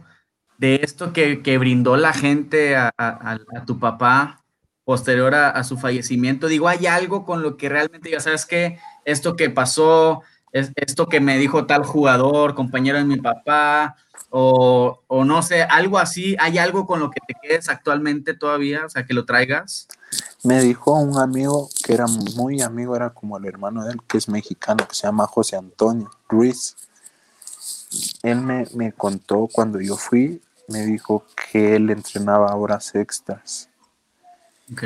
[0.59, 4.43] de esto que, que brindó la gente a, a- a tu papá
[4.85, 6.47] posterior a, a su fallecimiento?
[6.49, 10.23] Digo, ¿hay algo con lo que realmente ya sabes que esto que pasó,
[10.53, 13.97] es, esto que me dijo tal jugador, compañero de mi papá,
[14.31, 18.87] o, o no sé, algo así, ¿hay algo con lo que te quedes actualmente todavía?
[18.87, 19.89] O sea, que lo traigas.
[20.45, 24.19] Me dijo un amigo que era muy amigo, era como el hermano de él, que
[24.19, 26.77] es mexicano, que se llama José Antonio Ruiz.
[28.23, 33.69] Él me, me contó cuando yo fui, me dijo que él entrenaba horas extras
[34.73, 34.83] Ok.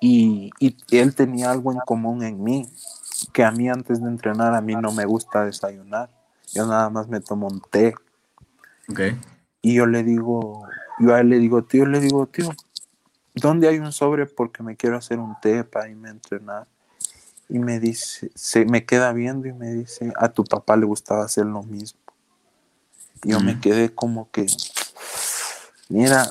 [0.00, 2.68] y, y él tenía algo en común en mí,
[3.32, 6.10] que a mí antes de entrenar a mí no me gusta desayunar,
[6.52, 7.94] yo nada más me tomo un té
[8.88, 9.00] Ok.
[9.62, 10.66] y yo le digo,
[10.98, 12.54] yo a él le digo, tío, le digo, tío,
[13.34, 14.26] ¿dónde hay un sobre?
[14.26, 16.66] Porque me quiero hacer un té para irme a entrenar.
[17.48, 21.24] Y me dice, se me queda viendo y me dice, a tu papá le gustaba
[21.24, 22.00] hacer lo mismo.
[23.22, 24.46] Y yo me quedé como que,
[25.88, 26.30] mira,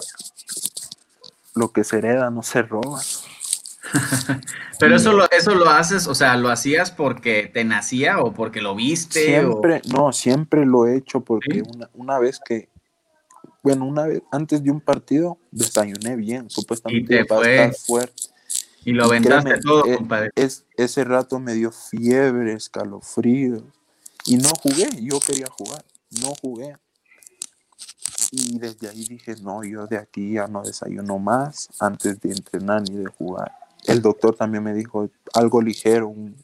[1.55, 3.01] lo que se hereda no se roba.
[4.79, 8.61] Pero eso lo, eso lo haces, o sea, ¿lo hacías porque te nacía o porque
[8.61, 9.19] lo viste?
[9.39, 11.61] o- Siempre, no, siempre lo he hecho porque Sí.
[11.75, 12.69] una, una vez que,
[13.61, 17.55] bueno, una vez antes de un partido desayuné bien, supuestamente te iba a fue.
[17.65, 18.23] estar fuerte.
[18.85, 20.31] y lo Y aventaste todo, eh, compadre.
[20.35, 23.63] Es, ese rato me dio fiebre, escalofrío.
[24.25, 25.83] Y no jugué, yo quería jugar,
[26.21, 26.75] no jugué.
[28.31, 32.81] Y desde ahí dije, no, yo de aquí ya no desayuno más antes de entrenar
[32.81, 33.51] ni de jugar.
[33.85, 36.35] El doctor también me dijo algo ligero, un,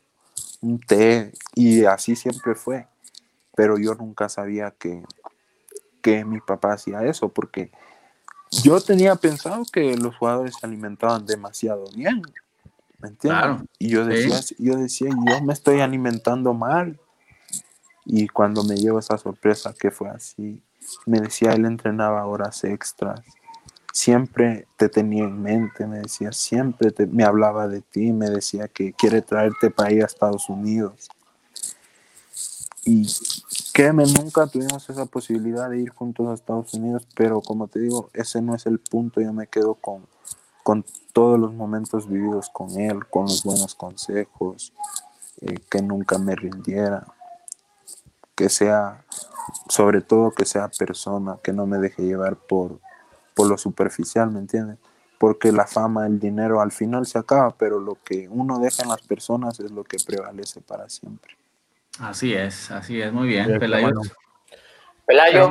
[0.62, 2.88] un té, y así siempre fue.
[3.56, 5.04] Pero yo nunca sabía que,
[6.02, 7.72] que mi papá hacía eso, porque
[8.64, 12.22] yo tenía pensado que los jugadores se alimentaban demasiado bien.
[13.00, 13.40] ¿Me entiendes?
[13.40, 14.10] Claro, y yo sí.
[14.10, 17.00] decía, yo decía, yo me estoy alimentando mal.
[18.06, 20.62] Y cuando me llevo esa sorpresa que fue así,
[21.06, 23.22] me decía, él entrenaba horas extras.
[23.92, 28.68] Siempre te tenía en mente, me decía, siempre te- me hablaba de ti, me decía
[28.68, 31.10] que quiere traerte para ir a Estados Unidos.
[32.86, 33.08] Y
[33.74, 38.10] créeme, nunca tuvimos esa posibilidad de ir juntos a Estados Unidos, pero como te digo,
[38.14, 40.06] ese no es el punto, yo me quedo con,
[40.64, 44.74] con todos los momentos vividos con él, con los buenos consejos,
[45.42, 47.06] eh, que nunca me rindiera,
[48.36, 49.04] que sea,
[49.68, 52.80] sobre todo que sea persona, que no me deje llevar por,
[53.40, 54.78] por lo superficial, ¿me entiendes?
[55.18, 58.90] Porque la fama, el dinero al final se acaba, pero lo que uno deja en
[58.90, 61.38] las personas es lo que prevalece para siempre.
[62.00, 63.86] Así es, así es, muy bien, Bien, Pelayo.
[63.86, 64.02] bueno.
[65.06, 65.50] Pelayo,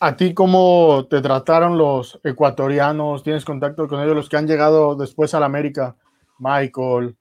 [0.00, 3.22] ¿A ti cómo te trataron los ecuatorianos?
[3.22, 5.96] ¿Tienes contacto con ellos, los que han llegado después a la América?
[6.38, 7.16] Michael,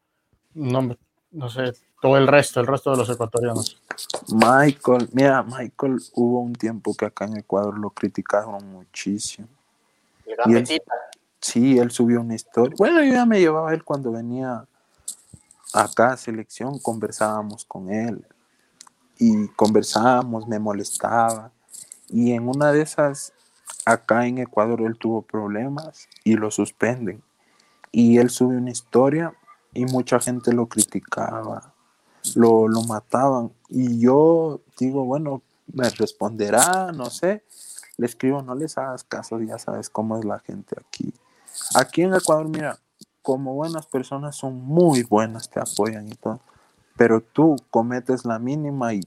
[0.56, 0.98] no,
[1.32, 3.82] no sé, todo el resto, el resto de los ecuatorianos.
[4.28, 9.48] Michael, mira, Michael hubo un tiempo que acá en Ecuador lo criticaron muchísimo.
[10.26, 10.94] El gambetita.
[11.40, 12.76] Sí, él subió una historia.
[12.78, 14.66] Bueno, yo ya me llevaba él cuando venía
[15.74, 18.26] acá a selección, conversábamos con él.
[19.20, 21.52] Y conversábamos, me molestaba.
[22.10, 23.34] Y en una de esas,
[23.86, 27.22] acá en Ecuador, él tuvo problemas y lo suspenden.
[27.92, 29.34] Y él subió una historia
[29.74, 31.74] y mucha gente lo criticaba,
[32.36, 33.52] lo, lo mataban.
[33.70, 37.44] Y yo digo, bueno, me responderá, no sé.
[37.98, 41.14] Le escribo, no les hagas caso, ya sabes cómo es la gente aquí.
[41.76, 42.80] Aquí en Ecuador, mira,
[43.22, 46.42] como buenas personas son muy buenas, te apoyan y todo.
[46.98, 49.02] Pero tú cometes la mínima y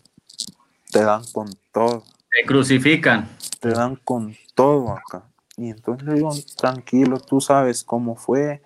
[0.91, 3.29] te dan con todo, Te crucifican.
[3.61, 5.25] te dan con todo acá.
[5.57, 8.63] Y entonces le digo, tranquilo, tú sabes cómo fue,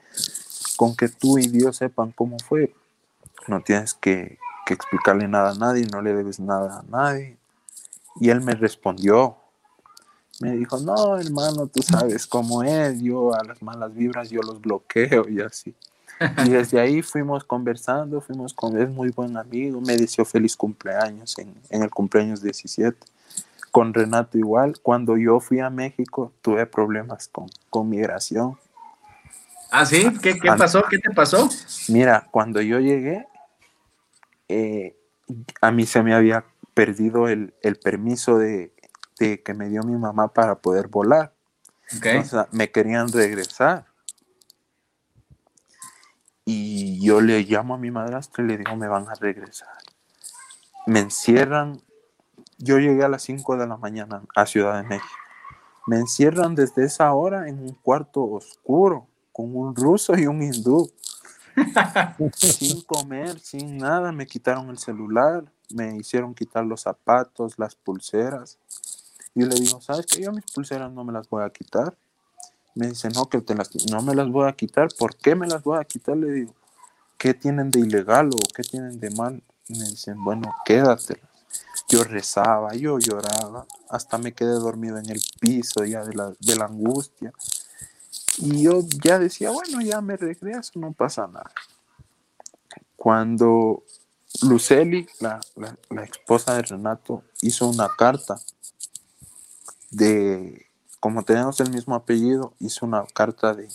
[0.76, 2.74] con que tú y Dios sepan cómo fue.
[3.46, 7.38] No tienes que, que explicarle nada a nadie, no le debes nada a nadie.
[8.16, 9.36] Y él me respondió,
[10.40, 14.60] me dijo, no, hermano, tú sabes cómo es, yo a las malas vibras yo los
[14.60, 15.74] bloqueo y así.
[16.44, 21.38] Y desde ahí fuimos conversando, fuimos con, es muy buen amigo, me deseó feliz cumpleaños
[21.38, 22.96] en, en el cumpleaños 17.
[23.70, 28.56] Con Renato igual, cuando yo fui a México tuve problemas con, con migración
[29.70, 30.10] ¿Ah, sí?
[30.20, 30.82] ¿Qué, qué pasó?
[30.90, 31.48] ¿Qué te pasó?
[31.88, 33.26] Mira, cuando yo llegué,
[34.48, 34.96] eh,
[35.60, 38.72] a mí se me había perdido el, el permiso de,
[39.20, 41.32] de que me dio mi mamá para poder volar.
[41.96, 42.06] Ok.
[42.20, 43.84] O sea, me querían regresar.
[46.44, 49.68] Y yo le llamo a mi madrastra y le digo, me van a regresar.
[50.86, 51.80] Me encierran.
[52.58, 55.14] Yo llegué a las 5 de la mañana a Ciudad de México.
[55.86, 60.90] Me encierran desde esa hora en un cuarto oscuro con un ruso y un hindú.
[62.34, 64.12] sin comer, sin nada.
[64.12, 65.44] Me quitaron el celular,
[65.74, 68.58] me hicieron quitar los zapatos, las pulseras.
[69.34, 70.22] Yo le digo, ¿sabes qué?
[70.22, 71.96] Yo mis pulseras no me las voy a quitar.
[72.74, 74.88] Me dice, no, que te las, no me las voy a quitar.
[74.98, 76.16] ¿Por qué me las voy a quitar?
[76.16, 76.54] Le digo,
[77.18, 79.42] ¿qué tienen de ilegal o qué tienen de mal?
[79.68, 81.28] Me dicen, bueno, quédatelas.
[81.88, 86.56] Yo rezaba, yo lloraba, hasta me quedé dormido en el piso ya de la, de
[86.56, 87.32] la angustia.
[88.38, 91.50] Y yo ya decía, bueno, ya me regreso, no pasa nada.
[92.94, 93.82] Cuando
[94.42, 98.40] Luceli, la, la, la esposa de Renato, hizo una carta
[99.90, 100.66] de,
[101.00, 103.68] como tenemos el mismo apellido, hizo una carta de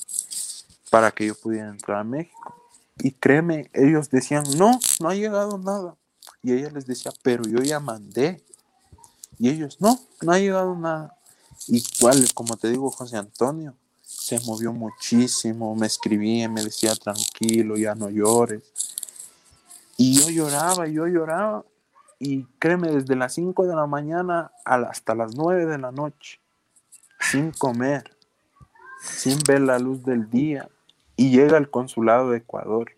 [0.90, 2.56] para que yo pudiera entrar a México.
[3.00, 5.96] Y créeme, ellos decían, no, no ha llegado nada.
[6.42, 8.42] Y ella les decía, pero yo ya mandé.
[9.38, 11.18] Y ellos, no, no ha llegado nada.
[12.00, 17.96] Cuál, como te digo, José Antonio, se movió muchísimo, me escribía, me decía, tranquilo, ya
[17.96, 18.64] no llores.
[19.98, 21.66] Y yo lloraba, yo lloraba.
[22.26, 26.40] Y créeme, desde las 5 de la mañana hasta las 9 de la noche,
[27.20, 28.16] sin comer,
[29.02, 30.68] sin ver la luz del día.
[31.16, 32.92] Y llega el consulado de Ecuador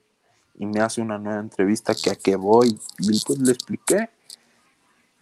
[0.55, 2.79] y me hace una nueva entrevista que a qué voy.
[2.99, 4.09] Y pues le expliqué.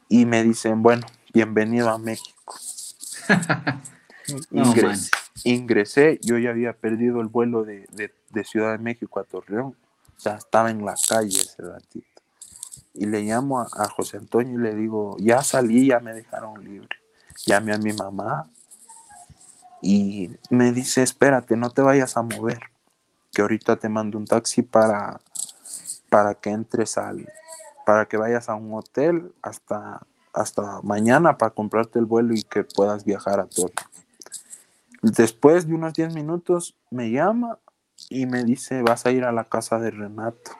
[0.07, 2.55] Y me dicen, bueno, bienvenido a México.
[4.49, 5.11] No, Ingres-
[5.43, 9.75] ingresé, yo ya había perdido el vuelo de, de- de Ciudad de México a Torreón.
[10.17, 12.14] O sea, estaba en la calle ese ratito.
[12.95, 16.63] Y le llamo a, a José Antonio y le digo, ya salí, ya me dejaron
[16.63, 16.89] libre.
[17.45, 18.49] Llamé a mi mamá
[19.81, 22.59] y me dice, espérate, no te vayas a mover,
[23.31, 25.19] que ahorita te mando un taxi para,
[26.09, 27.31] para que entres al,
[27.85, 30.01] para que vayas a un hotel hasta,
[30.33, 33.73] hasta mañana para comprarte el vuelo y que puedas viajar a Torreón.
[35.03, 37.59] Después de unos 10 minutos me llama
[38.09, 40.51] y me dice, vas a ir a la casa de Renato.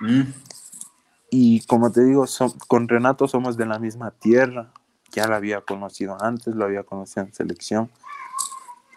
[0.00, 0.22] Mm.
[1.30, 4.72] Y como te digo, so- con Renato somos de la misma tierra.
[5.12, 7.90] Ya lo había conocido antes, lo había conocido en selección.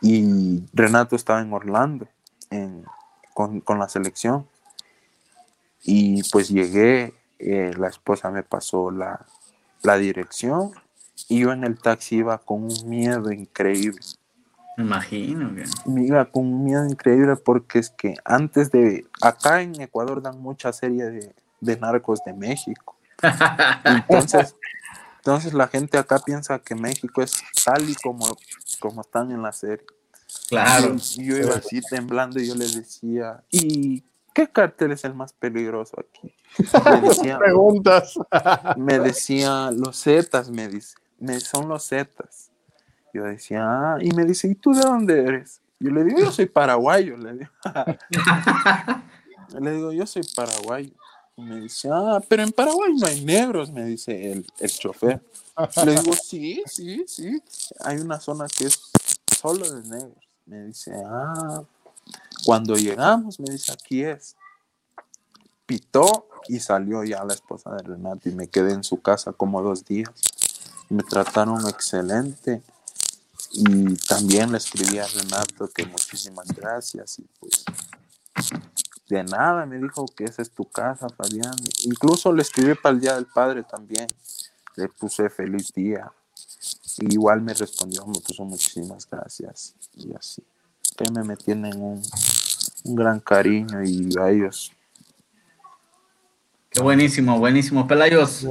[0.02, 2.08] Y Renato estaba en Orlando
[2.50, 2.84] en-
[3.34, 4.48] con, con la selección.
[5.84, 9.26] Y pues llegué, eh, la esposa me pasó la,
[9.82, 10.72] la dirección
[11.28, 14.00] y yo en el taxi iba con un miedo increíble.
[14.78, 15.52] Imagino.
[15.86, 20.42] Me iba con un miedo increíble porque es que antes de, acá en Ecuador dan
[20.42, 22.96] mucha serie de, de narcos de México.
[23.86, 24.56] Entonces,
[25.18, 28.26] entonces la gente acá piensa que México es tal y como,
[28.82, 29.86] como están en la serie.
[30.50, 30.96] Claro.
[31.16, 34.04] Y yo iba así temblando y yo les decía, ¿y
[34.34, 36.36] qué cartel es el más peligroso aquí?
[36.84, 38.16] Me decía, Preguntas.
[38.76, 42.52] me decía, los Zetas, me dice, me, son los Zetas.
[43.14, 45.62] Yo decía, ah, y me dice, ¿y tú de dónde eres?
[45.80, 47.52] Yo le digo, yo soy paraguayo, le digo.
[49.62, 50.92] le digo, yo soy paraguayo.
[51.36, 55.22] Y me dice, ah, pero en Paraguay no hay negros, me dice el, el chofer.
[55.86, 57.42] Le digo, sí, sí, sí.
[57.80, 58.80] Hay una zona que es
[59.40, 60.18] solo de negros.
[60.46, 61.64] Me dice, ah,
[62.46, 64.36] cuando llegamos, me dice, aquí es.
[65.66, 69.62] Pitó y salió ya la esposa de Renato y me quedé en su casa como
[69.62, 70.12] dos días.
[70.90, 72.62] Me trataron excelente
[73.54, 77.64] y también le escribí a Renato que muchísimas gracias y pues
[79.14, 81.56] de nada me dijo que esa es tu casa, Fabián.
[81.84, 84.08] Incluso le escribí para el Día del Padre también.
[84.76, 86.12] Le puse feliz día.
[87.00, 89.76] Y igual me respondió, me puso muchísimas gracias.
[89.96, 90.44] Y así.
[90.98, 92.02] Que me, me tienen un,
[92.86, 94.72] un gran cariño y a ellos.
[96.70, 97.88] Qué buenísimo, buenísimo.
[97.88, 98.46] Pelayos.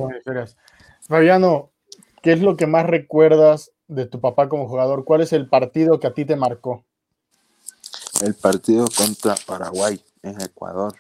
[1.09, 1.71] Fabiano,
[2.23, 5.05] ¿qué es lo que más recuerdas de tu papá como jugador?
[5.05, 6.85] ¿Cuál es el partido que a ti te marcó?
[8.23, 10.95] El partido contra Paraguay en Ecuador.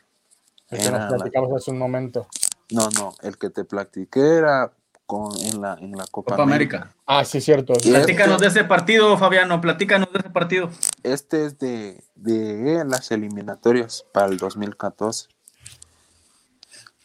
[0.70, 2.26] El que Era nos la- platicamos hace un momento.
[2.70, 4.72] No, no, el que te platiqué era
[5.06, 6.76] con, en, la, en la Copa, Copa América.
[6.78, 6.96] América.
[7.06, 7.74] Ah, sí, cierto.
[7.82, 9.60] Y Platícanos este- de ese partido, Fabiano.
[9.60, 10.70] Platícanos de ese partido.
[11.02, 15.28] Este es de, de las eliminatorias para el 2014.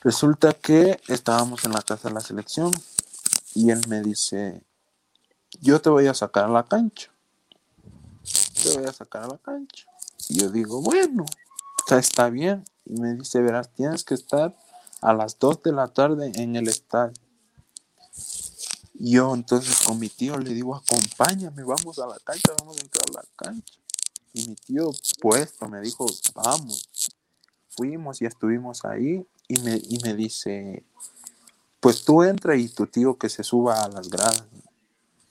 [0.01, 2.72] Resulta que estábamos en la casa de la selección
[3.55, 4.61] y él me dice,
[5.59, 7.11] yo te voy a sacar a la cancha.
[8.63, 9.86] Te voy a sacar a la cancha.
[10.30, 11.26] Y yo digo, bueno,
[11.88, 12.65] sea, está bien.
[12.85, 14.57] Y me dice, verás, tienes que estar
[15.01, 17.13] a las 2 de la tarde en el estadio.
[18.99, 23.05] Yo entonces con mi tío le digo, acompáñame, vamos a la cancha, vamos a entrar
[23.09, 23.75] a la cancha.
[24.33, 24.89] Y mi tío
[25.21, 26.89] puesto me dijo, vamos.
[27.69, 30.83] Fuimos y estuvimos ahí y me, y me dice,
[31.79, 34.43] pues tú entra y tu tío que se suba a las gradas.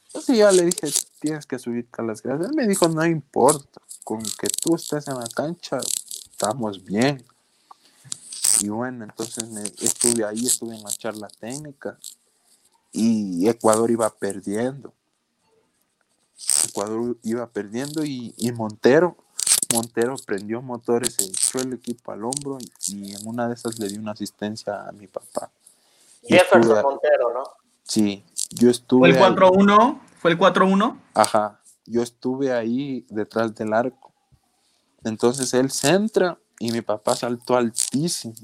[0.06, 0.88] Entonces ya le dije,
[1.20, 2.48] tienes que subirte a las gradas.
[2.48, 5.78] Él me dijo, no importa, con que tú estés en la cancha,
[6.36, 7.24] estamos bien.
[8.60, 11.98] Y bueno, entonces me, estuve ahí, estuve en la charla técnica
[12.92, 14.92] y Ecuador iba perdiendo.
[16.68, 19.16] Ecuador iba perdiendo y, y Montero,
[19.72, 23.78] Montero prendió motores, se echó el equipo al hombro y, y en una de esas
[23.78, 25.50] le di una asistencia a mi papá.
[26.22, 27.44] Jefferson Montero, ¿no?
[27.82, 29.14] Sí, yo estuve.
[29.14, 30.00] ¿Fue el ahí- 4-1?
[30.18, 30.98] ¿Fue el 4-1?
[31.14, 34.12] Ajá, yo estuve ahí detrás del arco.
[35.04, 38.34] Entonces él centra y mi papá saltó altísimo.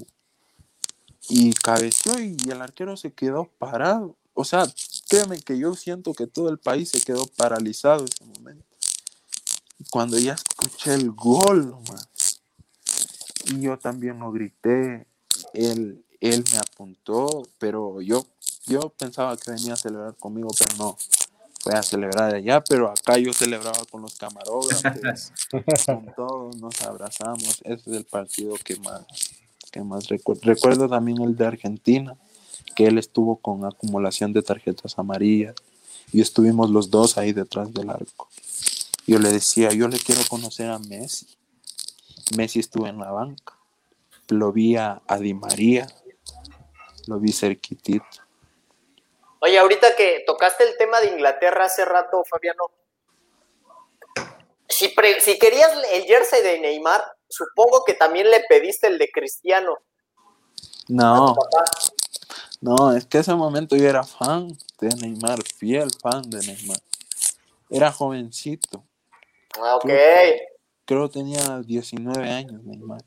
[1.29, 4.15] Y cabeció y el arquero se quedó parado.
[4.33, 4.65] O sea,
[5.07, 8.65] créeme que yo siento que todo el país se quedó paralizado ese momento.
[9.89, 11.75] Cuando ya escuché el gol.
[13.45, 15.07] Y yo también lo grité.
[15.53, 18.25] Él, él me apuntó, pero yo,
[18.65, 20.97] yo pensaba que venía a celebrar conmigo, pero no
[21.63, 25.31] fue a celebrar allá, pero acá yo celebraba con los camarógrafos,
[25.85, 27.61] con todos, nos abrazamos.
[27.63, 29.05] Ese es el partido que más,
[29.71, 30.41] que más recuerdo.
[30.43, 32.17] Recuerdo también el de Argentina,
[32.75, 35.55] que él estuvo con acumulación de tarjetas amarillas
[36.11, 38.27] y estuvimos los dos ahí detrás del arco.
[39.07, 41.27] Yo le decía, yo le quiero conocer a Messi.
[42.35, 43.57] Messi estuvo en la banca.
[44.27, 45.87] Lo vi a, a Di María,
[47.07, 48.22] lo vi cerquitito.
[49.45, 52.63] Oye, ahorita que tocaste el tema de Inglaterra hace rato, Fabiano,
[54.69, 59.09] si, pre- si querías el jersey de Neymar, supongo que también le pediste el de
[59.11, 59.77] Cristiano.
[60.87, 61.35] No.
[62.61, 64.47] No, es que ese momento yo era fan
[64.79, 66.79] de Neymar, fiel fan de Neymar.
[67.69, 68.83] Era jovencito,
[69.61, 69.89] Ah, ok.
[70.85, 73.01] creo que tenía 19 años Neymar.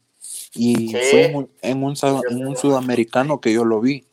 [0.53, 1.11] Y Sí.
[1.11, 4.07] fue en un, en un sud- en un sudamericano que yo lo vi.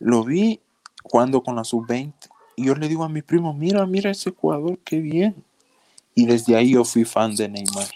[0.00, 0.60] Lo vi
[1.04, 2.12] jugando con la sub-20.
[2.56, 5.44] Y yo le digo a mi primo, mira, mira ese jugador, qué bien.
[6.14, 7.88] Y desde ahí yo fui fan de Neymar.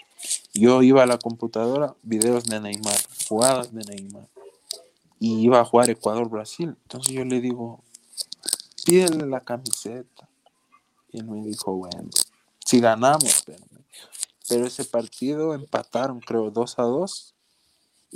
[0.53, 2.97] Yo iba a la computadora, videos de Neymar,
[3.27, 4.27] jugadas de Neymar.
[5.19, 6.75] Y iba a jugar Ecuador-Brasil.
[6.83, 7.83] Entonces yo le digo,
[8.85, 10.29] pídele la camiseta.
[11.11, 12.09] Y él me dijo, bueno,
[12.65, 13.63] si ganamos, pero,
[14.47, 17.34] pero ese partido empataron, creo, 2 a 2.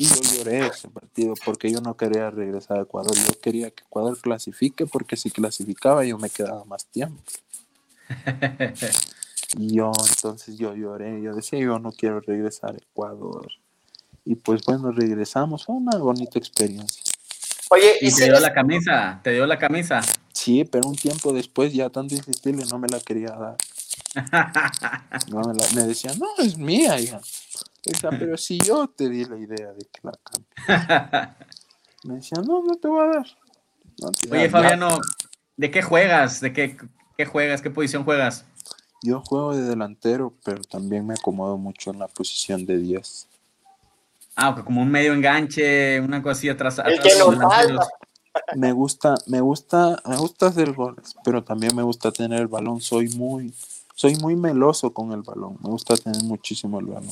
[0.01, 3.13] Y yo lloré ese partido porque yo no quería regresar a Ecuador.
[3.17, 7.21] Yo quería que Ecuador clasifique porque si clasificaba yo me quedaba más tiempo.
[9.57, 13.47] Y yo entonces yo lloré, yo decía yo no quiero regresar a Ecuador.
[14.23, 17.01] Y pues bueno, regresamos, fue una bonita experiencia.
[17.71, 20.01] Oye, Y y te dio la camisa, te dio la camisa.
[20.33, 23.57] Sí, pero un tiempo después ya tanto insistirle no me la quería dar.
[25.31, 27.19] No me, la- me decía, no, es mía, hija.
[27.85, 31.35] Decía, pero si yo te di la idea de que la cambie.
[32.03, 33.27] Me decía, no, no te voy a dar.
[34.01, 34.99] No te- Oye, Fabiano,
[35.57, 36.39] ¿de qué juegas?
[36.39, 36.77] ¿De qué,
[37.17, 37.61] qué juegas?
[37.61, 38.45] ¿Qué posición juegas?
[39.01, 43.27] Yo juego de delantero, pero también me acomodo mucho en la posición de 10.
[44.35, 46.79] Ah, como un medio enganche, una cosa así atrás.
[46.79, 47.77] El atrás que.
[48.55, 52.79] Me gusta, me gusta, me gusta hacer goles, pero también me gusta tener el balón.
[52.79, 53.53] Soy muy,
[53.95, 55.57] soy muy meloso con el balón.
[55.61, 57.11] Me gusta tener muchísimo el balón.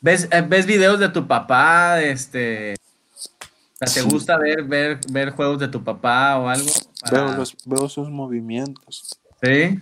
[0.00, 2.00] ¿Ves, eh, ¿Ves videos de tu papá?
[2.02, 2.74] Este,
[3.78, 6.68] ¿Te gusta ver, ver, ver juegos de tu papá o algo?
[7.10, 9.20] Veo los, veo sus movimientos.
[9.42, 9.78] ¿Sí?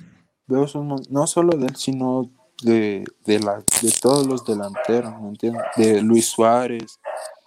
[0.46, 2.30] Veo sus no solo de él, sino
[2.62, 5.62] de, de, la, de todos los delanteros, ¿me entiendes?
[5.76, 6.98] De Luis Suárez,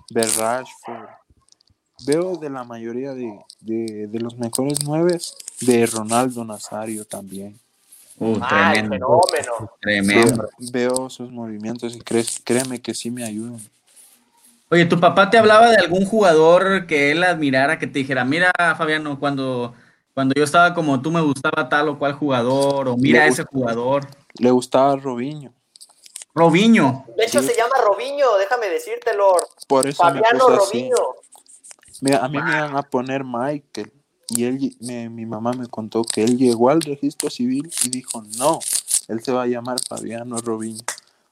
[0.09, 1.09] de Rashford.
[2.05, 5.19] Veo de la mayoría de, de, de los mejores nueve,
[5.61, 7.59] de Ronaldo Nazario también.
[8.24, 9.19] Uh, Ah, tremendo.
[9.24, 9.72] fenómeno.
[9.82, 10.47] Tremendo.
[10.59, 13.57] Veo, veo sus movimientos y crees, créeme que sí me ayudan.
[14.69, 18.51] Oye, ¿tu papá te hablaba de algún jugador que él admirara, que te dijera, mira,
[18.78, 19.74] Fabiano, cuando,
[20.13, 24.05] cuando yo estaba como tú me gustaba tal o cual jugador, o mira ese jugador?
[24.38, 25.51] Le gustaba Robinho.
[26.36, 27.05] Robinho.
[27.17, 27.47] De hecho, Sí.
[27.47, 29.36] se llama Robinho, déjame decírtelo.
[29.67, 30.78] Por eso me Fabiano puse así.
[30.78, 31.15] Robinho.
[32.01, 33.91] Mira, a mí me iban a poner Michael
[34.36, 38.24] y él, me- mi mamá me contó que él llegó al registro civil y dijo,
[38.38, 38.60] no,
[39.08, 40.84] él se va a llamar Fabiano Robinho,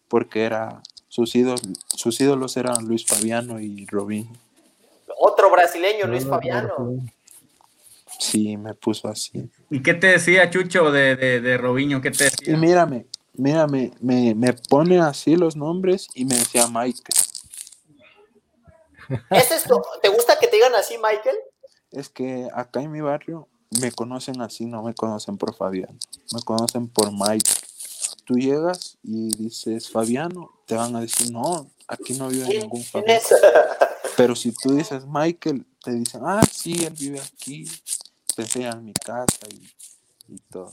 [0.07, 1.61] porque era, sus ídolos,
[1.95, 4.31] sus ídolos eran Luis Fabiano y Robinho.
[5.17, 6.95] Otro brasileño, Luis Fabiano.
[8.19, 9.49] Sí, me puso así.
[9.69, 12.01] ¿Y qué te decía Chucho de, de, de Robinho?
[12.01, 12.57] ¿Qué te Y decía?
[12.57, 17.05] mírame, Mira, me, me, me pone así los nombres y me decía Michael.
[19.29, 19.81] ¿Es esto?
[20.01, 21.37] ¿Te gusta que te digan así, Michael?
[21.91, 23.47] Es que acá en mi barrio
[23.79, 25.97] me conocen así, no me conocen por Fabián,
[26.33, 27.51] me conocen por Mike.
[28.25, 32.83] Tú llegas y dices Fabiano, te van a decir, no, aquí no vive ¿Quién, ningún
[32.83, 33.19] Fabián.
[34.17, 37.65] Pero si tú dices Michael, te dicen, ah, sí, él vive aquí,
[38.35, 40.71] te enseñan mi casa y, y todo.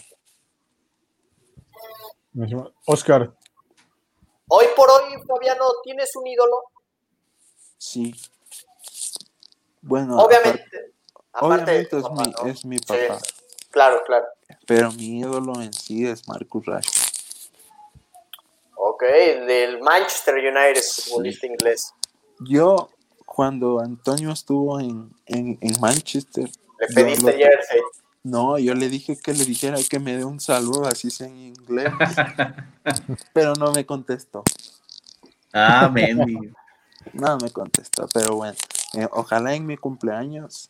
[2.84, 3.32] Oscar,
[4.48, 6.62] Hoy por hoy, Fabiano, ¿tienes un ídolo?
[7.78, 8.14] Sí.
[9.82, 10.94] Bueno, Obviamente.
[11.36, 12.46] Aparte de obviamente es, papá, mi, ¿no?
[12.50, 13.18] es mi Sí, papá,
[13.70, 14.26] claro, claro.
[14.66, 17.06] pero mi ídolo en sí es Marcus Rashford.
[18.76, 21.92] Ok, del Manchester United, futbolista inglés.
[22.40, 22.90] Yo,
[23.24, 27.80] cuando Antonio estuvo en, en, en Manchester, Le pediste lo- jersey.
[28.22, 31.36] No, yo le dije que le dijera que me dé un saludo, así sea en
[31.38, 31.92] inglés.
[33.32, 34.42] pero no me contestó.
[35.52, 36.52] Ah, Mendy.
[37.12, 38.56] No me contestó, pero bueno.
[38.94, 40.68] eh, ojalá en mi cumpleaños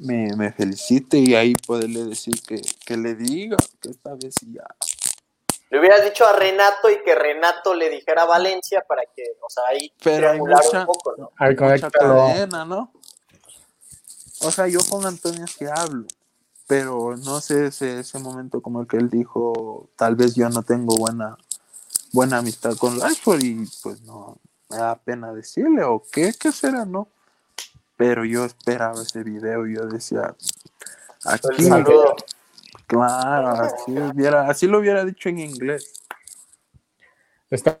[0.00, 4.66] me, me felicite y ahí poderle decir que, que le diga que esta vez ya.
[5.70, 9.50] Le hubieras dicho a Renato y que Renato le dijera a Valencia para que, o
[9.50, 11.32] sea, ahí Pero hay mucha- un poco, ¿no?
[11.38, 12.92] Mucha cadena, ¿no?
[14.40, 16.06] O sea, yo con Antonio sí hablo,
[16.66, 20.62] pero no sé ese, ese momento como el que él dijo, tal vez yo no
[20.62, 21.36] tengo buena,
[22.12, 24.38] buena amistad con Rashford y pues no,
[24.68, 27.08] me da pena decirle o qué, qué será, ¿no?
[28.06, 30.36] Pero yo esperaba ese video y yo decía,
[31.24, 31.64] aquí,
[32.86, 35.90] claro, así, hubiera, así lo hubiera dicho en inglés.
[37.48, 37.80] Este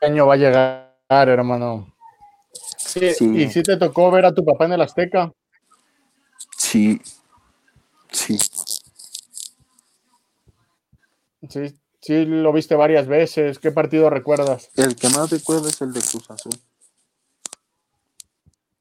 [0.00, 1.94] año va a llegar, hermano.
[2.78, 3.42] Sí, Sí.
[3.42, 5.30] ¿Y si te tocó ver a tu papá en el Azteca?
[6.56, 6.98] Sí,
[8.10, 8.38] sí,
[11.50, 13.58] Sí, sí, lo viste varias veces.
[13.58, 14.70] ¿Qué partido recuerdas?
[14.76, 16.58] el que más recuerdo es el de Cruz Azul.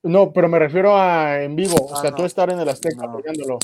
[0.05, 2.17] No, pero me refiero a en vivo, o Ah, sea, no.
[2.17, 3.09] tú estar en el Azteca No.
[3.09, 3.59] apoyándolo.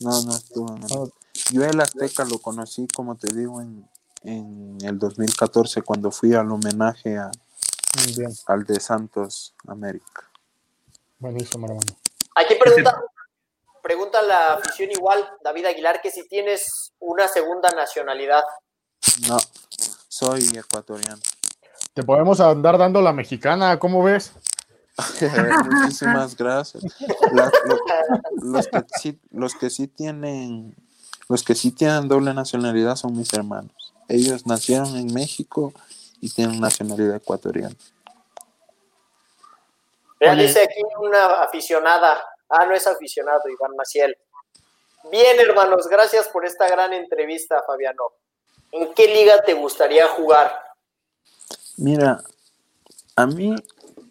[0.00, 0.76] No, no estuvo.
[0.76, 0.86] no.
[0.86, 1.12] No.
[1.50, 3.88] Yo el Azteca lo conocí, como te digo, en,
[4.22, 7.30] en el 2014 cuando fui al homenaje a-
[8.16, 10.24] Bien, al de Santos América.
[11.18, 11.86] buenísimo, hermano.
[12.34, 13.00] Aquí pregunta,
[13.82, 18.42] pregunta la afición igual, David Aguilar, que si tienes una segunda nacionalidad.
[19.26, 19.38] No,
[20.08, 21.20] soy ecuatoriano.
[21.94, 24.32] Te podemos andar dando la mexicana, ¿cómo ves?
[25.64, 26.84] Muchísimas gracias.
[27.32, 30.74] La- lo- los, que sí, los que sí tienen,
[31.28, 33.72] los que sí tienen doble nacionalidad son mis hermanos.
[34.08, 35.72] Ellos nacieron en México
[36.20, 37.76] y tienen nacionalidad ecuatoriana.
[40.36, 42.20] Dice aquí una aficionada.
[42.48, 44.16] Ah, no es aficionado, Iván Maciel.
[45.12, 48.02] Bien, hermanos, gracias por esta gran entrevista, Fabiano.
[48.72, 50.52] ¿En qué liga te gustaría jugar?
[51.76, 52.20] Mira,
[53.14, 53.54] a mí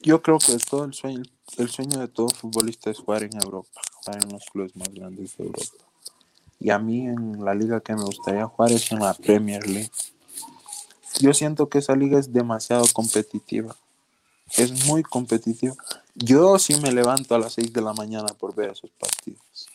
[0.07, 1.23] yo creo que todo el sueño,
[1.57, 5.35] el sueño de todo futbolista es jugar en Europa, jugar en los clubes más grandes
[5.35, 5.83] de Europa.
[6.61, 9.91] Y a mí en la liga que me gustaría jugar es en la Premier League.
[11.19, 13.75] Yo siento que esa liga es demasiado competitiva.
[14.55, 15.75] Es muy competitiva.
[16.15, 19.67] Yo sí me levanto a las 6 de la mañana por ver esos partidos.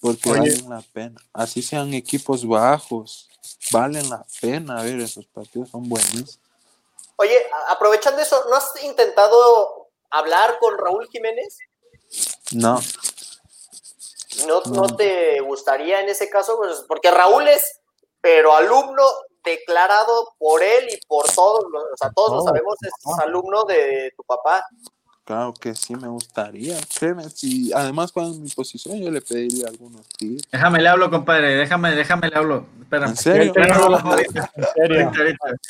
[0.00, 0.40] Porque Oye.
[0.40, 1.20] valen la pena.
[1.34, 3.28] Así sean equipos bajos,
[3.70, 6.38] valen la pena ver esos partidos, son buenísimos.
[7.16, 11.58] Oye, aprovechando eso, ¿no has intentado hablar con Raúl Jiménez?
[12.52, 12.80] No,
[14.46, 14.82] ¿No, No.
[14.88, 16.56] no te gustaría en ese caso?
[16.56, 17.80] Pues, porque Raúl es,
[18.20, 19.04] pero alumno
[19.44, 23.22] declarado por él y por todos, o sea, todos lo Oh, sabemos, es ah.
[23.24, 24.64] alumno de tu papá.
[25.24, 26.76] Claro que sí me gustaría.
[26.98, 30.42] Créeme, si además cuando en mi posición yo le pediría algunos tips.
[30.52, 31.56] Déjame le hablo, compadre.
[31.56, 32.66] Déjame, déjame le hablo.
[32.82, 33.14] Espérame.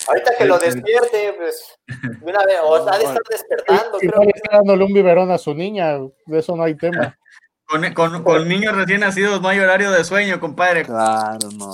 [0.09, 1.79] Ahorita, que lo despierte, pues,
[2.23, 5.55] una vez, o ha de estar despertando, creo que está dándole un biberón a su
[5.55, 7.17] niña, de eso no hay tema.
[7.67, 10.85] Con, con, con niños recién nacidos no hay horario de sueño, compadre.
[10.85, 11.71] Claro, no.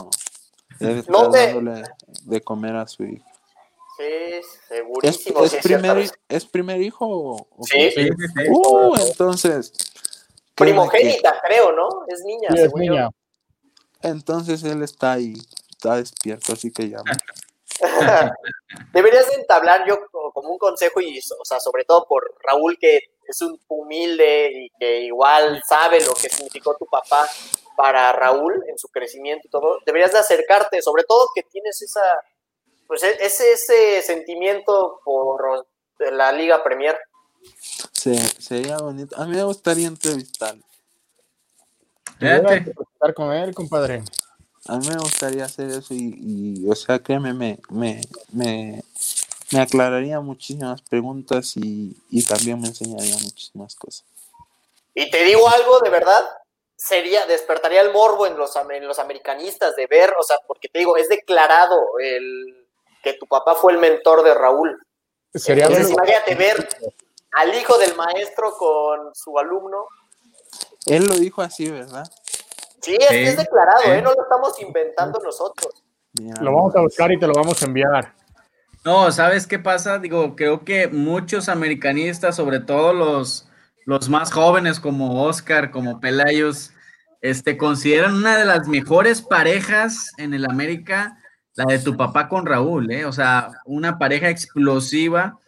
[0.79, 1.83] Debe estar No te- dándole
[2.27, 3.27] de comer a su hijo.
[4.01, 5.45] Sí, ¿Es, segurísimo.
[5.45, 7.91] es sí, primer, cierta- hi- ¿Es primer hijo o o Sí.
[7.91, 8.49] Sí, sí, sí.
[8.51, 9.71] Uh, entonces.
[9.73, 11.89] que- Primogénita, creo, ¿no?
[12.09, 13.09] Es niña, Sí, es niña.
[14.03, 15.35] Entonces él está ahí,
[15.71, 17.13] está despierto, así que llama.
[18.93, 22.77] Deberías de entablar yo co- como un consejo y, o sea, sobre todo por Raúl
[22.79, 27.29] que es un humilde y que igual sabe lo que significó tu papá
[27.77, 29.79] para Raúl en su crecimiento y todo.
[29.87, 32.03] Deberías de acercarte, sobre todo que tienes esa,
[32.91, 35.65] pues e- ese, ese sentimiento por
[36.11, 36.99] la Liga Premier.
[37.93, 39.15] Se, sería bonito.
[39.17, 40.65] A mí me gustaría entrevistarlo.
[42.19, 44.03] Platicar con él, compadre.
[44.67, 48.01] a mí me gustaría hacer eso y, y, o sea, créeme, me, me,
[48.33, 48.83] me,
[49.53, 54.05] me aclararía muchísimas preguntas y, y también me enseñaría muchísimas cosas.
[54.95, 56.29] Y te digo algo, de verdad,
[56.75, 60.81] sería, despertaría el morbo en los, en los americanistas de ver, o sea, porque te
[60.81, 62.60] digo, es declarado el
[63.03, 64.79] que tu papá fue el mentor de Raúl.
[65.35, 66.69] Sería Entonces, imagínate ver
[67.33, 69.87] al hijo del maestro con su alumno.
[70.87, 72.05] Él lo dijo así, ¿verdad?
[72.81, 73.91] Sí, es, Sí, es declarado, sí.
[73.91, 74.03] ¿eh?
[74.03, 75.85] No lo estamos inventando nosotros.
[76.15, 78.15] Lo vamos a buscar y te lo vamos a enviar.
[78.85, 79.99] No, ¿sabes qué pasa?
[79.99, 83.49] Digo, creo que muchos americanistas, sobre todo los,
[83.85, 86.73] los más jóvenes como Oscar, como Pelayos,
[87.21, 91.20] este, consideran una de las mejores parejas en el América,
[91.65, 93.05] la de tu papá con Raúl, ¿eh?
[93.05, 95.39] O sea, una pareja explosiva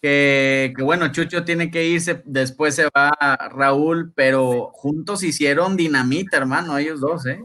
[0.00, 3.10] que, que, bueno, Chucho tiene que irse, después se va
[3.50, 7.40] Raúl, pero juntos hicieron dinamita, hermano, ellos dos, ¿eh?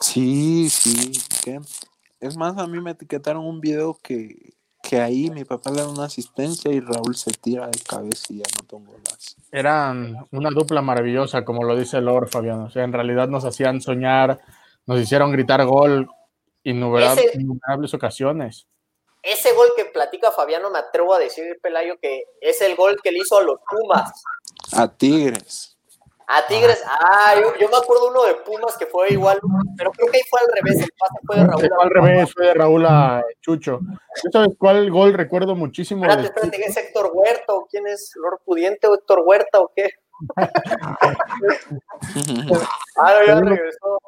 [0.00, 1.12] Sí, sí.
[1.44, 1.60] ¿qué?
[2.20, 5.88] Es más, a mí me etiquetaron un video que, que ahí mi papá le da
[5.88, 9.36] una asistencia y Raúl se tira de cabeza y ya no tengo las.
[9.52, 12.60] Eran una dupla maravillosa, como lo dice Lord Fabián.
[12.60, 14.40] O sea, en realidad nos hacían soñar,
[14.86, 16.08] nos hicieron gritar gol
[16.70, 18.66] innumerables, Ese- innumerables ocasiones.
[19.22, 23.10] Ese gol que platica Fabiano, me atrevo a decir, Pelayo, que es el gol que
[23.10, 24.22] le hizo a los Pumas.
[24.72, 25.76] A Tigres.
[26.28, 29.38] A Tigres, ah, yo, yo me acuerdo uno de Pumas que fue igual,
[29.76, 31.60] pero creo que ahí fue al revés, el pase fue de Raúl.
[31.60, 33.80] Fue al revés, fue de Raúl a Chucho.
[34.22, 36.04] ¿Tú sabes cuál gol recuerdo muchísimo?
[36.04, 36.64] Espérate, de espérate?
[36.64, 38.12] ¿es Héctor Huerta o quién es?
[38.16, 39.90] ¿Lord Pudiente o Héctor Huerta o qué?
[42.98, 44.00] Ah, no, ya regresó.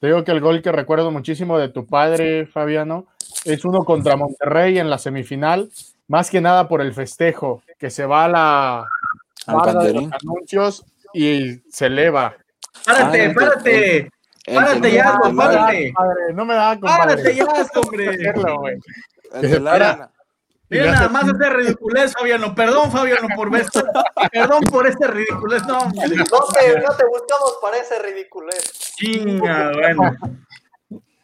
[0.00, 3.06] Te digo que el gol que recuerdo muchísimo de tu padre, Fabiano,
[3.44, 5.70] es uno contra Monterrey en la semifinal,
[6.06, 8.78] más que nada por el festejo, que se va a la
[9.46, 12.34] Al barra de los anuncios y se eleva.
[12.86, 13.96] ¡Párate, Ah, párate!
[14.46, 15.94] El Párate el del párate.
[16.34, 17.34] no me da, ¡Párate compadre.
[17.36, 17.46] ya,
[17.76, 18.78] hombre!
[20.70, 22.54] Mira nada más ese ridiculez, Fabiano.
[22.54, 23.82] Perdón, Fabiano, por esto.
[24.32, 25.62] Perdón por este ridiculez.
[25.66, 25.78] No.
[25.84, 28.94] No te, no te buscamos para ese ridiculez.
[28.96, 30.12] Chinga, bueno.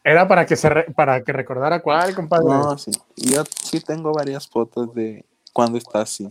[0.03, 2.45] Era para que se re- para que recordara cuál, compadre.
[2.47, 2.63] No.
[2.73, 2.91] No, sí.
[3.17, 6.29] Y Yo sí tengo varias fotos de cuando está así.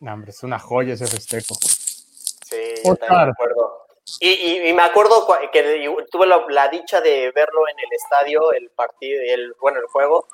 [0.00, 1.54] hombre, es una joya ese festejo.
[1.54, 3.76] Sí, yo también me acuerdo.
[4.18, 8.52] Y, y- y me acuerdo que tuve la, la dicha de verlo en el estadio,
[8.52, 10.26] el partido, el, bueno, el juego.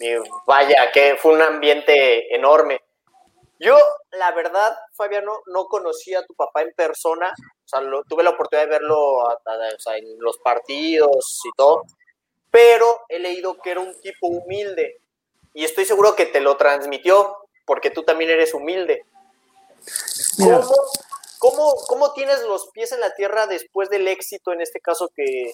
[0.00, 0.14] Y
[0.46, 2.80] vaya, que fue un ambiente enorme.
[3.58, 3.76] Yo,
[4.12, 7.34] la verdad, Fabiano, no conocía a tu papá en persona.
[7.38, 11.42] O sea, lo- tuve la oportunidad de verlo a- a- o sea, en los partidos
[11.44, 11.84] y todo.
[12.50, 15.00] Pero he leído que era un tipo humilde.
[15.52, 17.36] Y estoy seguro que te lo transmitió,
[17.66, 19.04] porque tú también eres humilde.
[20.38, 20.60] Mira.
[20.60, 20.74] ¿Cómo,
[21.38, 25.52] cómo, cómo tienes los pies en la tierra después del éxito, en este caso, que,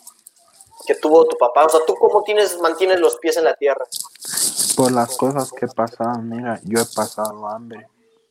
[0.85, 1.65] que tuvo tu papá?
[1.65, 3.85] O sea, ¿tú cómo tienes, mantienes los pies en la tierra?
[4.77, 7.87] Por las cosas que pasaban, mira, yo he pasado hambre,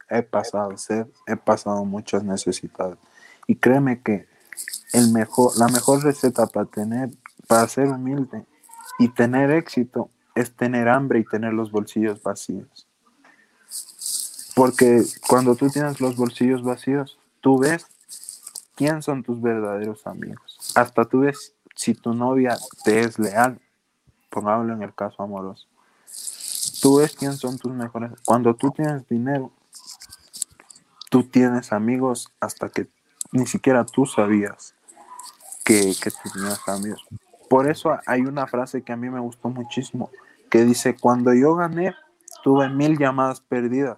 [0.09, 2.97] he pasado sed, he pasado muchas necesidades.
[3.47, 4.27] Y créeme que
[4.93, 7.09] el mejor, la mejor receta para tener,
[7.47, 8.45] para ser humilde
[8.99, 12.87] y tener éxito es tener hambre y tener los bolsillos vacíos.
[14.55, 17.87] Porque cuando tú tienes los bolsillos vacíos, tú ves
[18.75, 20.73] quién son tus verdaderos amigos.
[20.75, 23.59] Hasta tú ves si tu novia te es leal,
[24.29, 25.67] pongámoslo en el caso amoroso.
[26.81, 28.11] Tú ves quién son tus mejores.
[28.25, 29.51] Cuando tú tienes dinero,
[31.09, 32.87] tú tienes amigos hasta que
[33.31, 34.73] ni siquiera tú sabías
[35.63, 37.05] que, que tenías amigos.
[37.49, 40.09] Por eso hay una frase que a mí me gustó muchísimo,
[40.49, 41.93] que dice, cuando yo gané,
[42.43, 43.97] tuve mil llamadas perdidas,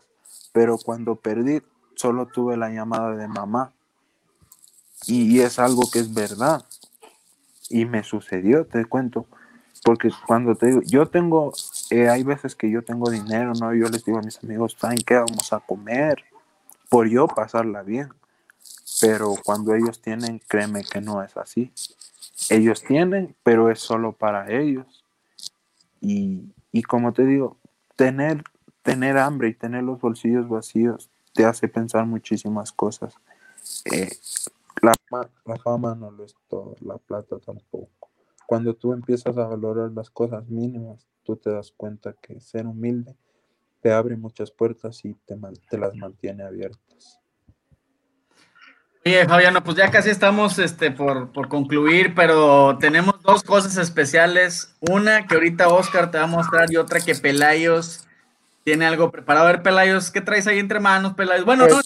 [0.51, 1.61] pero cuando perdí,
[1.95, 3.73] solo tuve la llamada de mamá.
[5.05, 6.65] Y es algo que es verdad.
[7.69, 9.25] Y me sucedió, te cuento.
[9.83, 11.53] Porque cuando te digo, yo tengo,
[11.91, 13.73] eh, hay veces que yo tengo dinero, ¿no?
[13.73, 15.15] Yo les digo a mis amigos, ¿saben qué?
[15.15, 16.23] Vamos a comer.
[16.89, 18.09] Por yo pasarla bien.
[19.01, 21.71] Pero cuando ellos tienen, créeme que no es así.
[22.49, 25.03] Ellos tienen, pero es solo para ellos.
[26.01, 27.57] Y, y como te digo,
[27.95, 28.43] tener,
[28.81, 33.13] tener hambre y tener los bolsillos vacíos te hace pensar muchísimas cosas.
[33.85, 34.09] Eh,
[34.81, 37.89] la, fama- la fama no lo es todo, la plata tampoco.
[38.45, 43.15] Cuando tú empiezas a valorar las cosas mínimas, tú te das cuenta que ser humilde
[43.81, 45.37] te abre muchas puertas y te,
[45.69, 47.19] te las mantiene abiertas.
[49.05, 54.75] Oye, Fabiano, pues ya casi estamos este, por, por concluir, pero tenemos dos cosas especiales.
[54.81, 58.05] Una que ahorita Oscar te va a mostrar y otra que Pelayos
[58.65, 59.47] tiene algo preparado.
[59.47, 61.45] A ver, Pelayos, ¿qué traes ahí entre manos, Pelayos?
[61.45, 61.79] Bueno, no,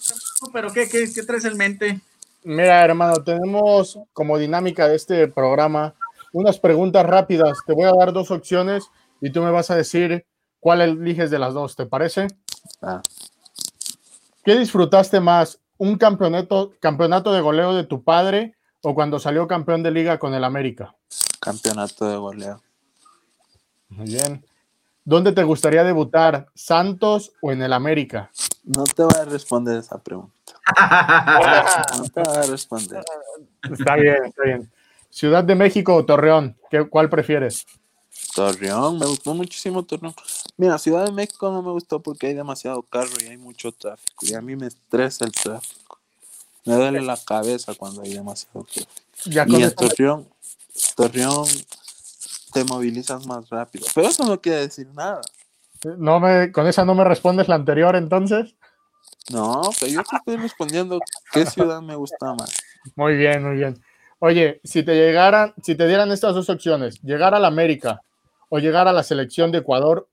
[0.51, 2.01] pero ¿qué, qué, qué traes en mente?
[2.43, 5.93] Mira, hermano, tenemos como dinámica de este programa
[6.33, 7.59] unas preguntas rápidas.
[7.65, 8.89] Te voy a dar dos opciones
[9.21, 10.25] y tú me vas a decir
[10.59, 11.75] cuál eliges de las dos.
[11.75, 12.27] ¿Te parece?
[12.81, 13.01] Ah,
[14.43, 15.59] ¿Qué disfrutaste más?
[15.77, 20.33] ¿Un campeonato, campeonato de goleo de tu padre o cuando salió campeón de liga con
[20.33, 20.95] el América?
[21.39, 22.61] campeonato de goleo.
[23.89, 24.45] Muy bien.
[25.03, 26.47] ¿Dónde te gustaría debutar?
[26.53, 28.29] ¿Santos o en el América?
[28.63, 30.33] No te voy a responder esa pregunta.
[33.72, 34.72] Está bien, está bien.
[35.09, 36.57] ¿Ciudad de México o Torreón?
[36.70, 37.66] ¿Qué, ¿Cuál prefieres?
[38.34, 40.14] Torreón, me gustó muchísimo Torreón.
[40.57, 44.26] Mira, Ciudad de México no me gustó porque hay demasiado carro y hay mucho tráfico.
[44.26, 45.99] Y a mí me estresa el tráfico.
[46.66, 48.91] Me duele la cabeza cuando hay demasiado tráfico.
[49.26, 50.28] Y con en Torreón,
[50.95, 51.47] Torreón
[52.53, 53.86] te movilizas más rápido.
[53.93, 55.22] Pero eso no quiere decir nada.
[55.97, 58.55] no me, con esa no me respondes la anterior, entonces.
[59.30, 60.99] No, pero yo te estoy respondiendo
[61.32, 62.51] qué ciudad me gusta más.
[62.95, 63.82] Muy bien, muy bien.
[64.19, 68.01] Oye, si te llegaran, si te dieran estas dos opciones, llegar a la América
[68.49, 70.07] o llegar a la selección de Ecuador,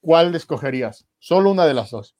[0.00, 1.04] ¿cuál escogerías?
[1.18, 2.14] Solo una de las dos.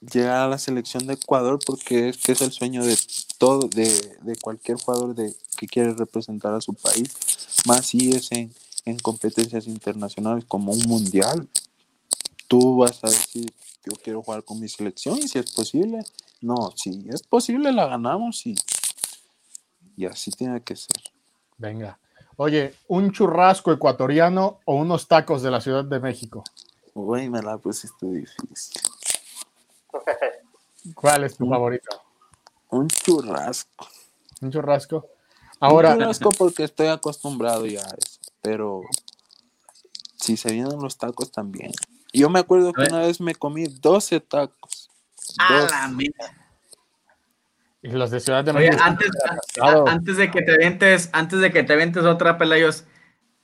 [0.00, 2.96] Llegar a la selección de Ecuador porque es que es el sueño de
[3.38, 3.88] todo, de,
[4.22, 7.10] de cualquier jugador de, que quiere representar a su país.
[7.66, 8.52] Más si es en,
[8.84, 11.48] en competencias internacionales como un mundial.
[12.46, 13.52] Tú vas a decir,
[13.84, 16.04] yo quiero jugar con mi selección y si es posible.
[16.40, 18.54] No, si es posible la ganamos y,
[19.96, 20.96] y así tiene que ser.
[21.56, 21.98] Venga.
[22.36, 26.44] Oye, ¿un churrasco ecuatoriano o unos tacos de la Ciudad de México?
[26.94, 28.80] Uy, me la pusiste difícil.
[30.94, 32.02] ¿Cuál es tu favorito?
[32.70, 33.88] Un churrasco.
[34.40, 35.06] ¿Un churrasco?
[35.58, 38.20] Ahora, Un churrasco porque estoy acostumbrado ya a eso.
[38.40, 38.82] Pero
[40.16, 41.72] si se vienen los tacos también.
[42.12, 44.88] Yo me acuerdo que una vez me comí 12 tacos.
[45.38, 45.74] A 12.
[45.74, 46.34] la mierda.
[47.80, 48.82] y los de Ciudad de Oye, México.
[48.84, 49.08] antes,
[49.54, 49.86] Claro.
[49.86, 52.84] a- antes de que te ventes, antes de que te ventes otra Pelayos,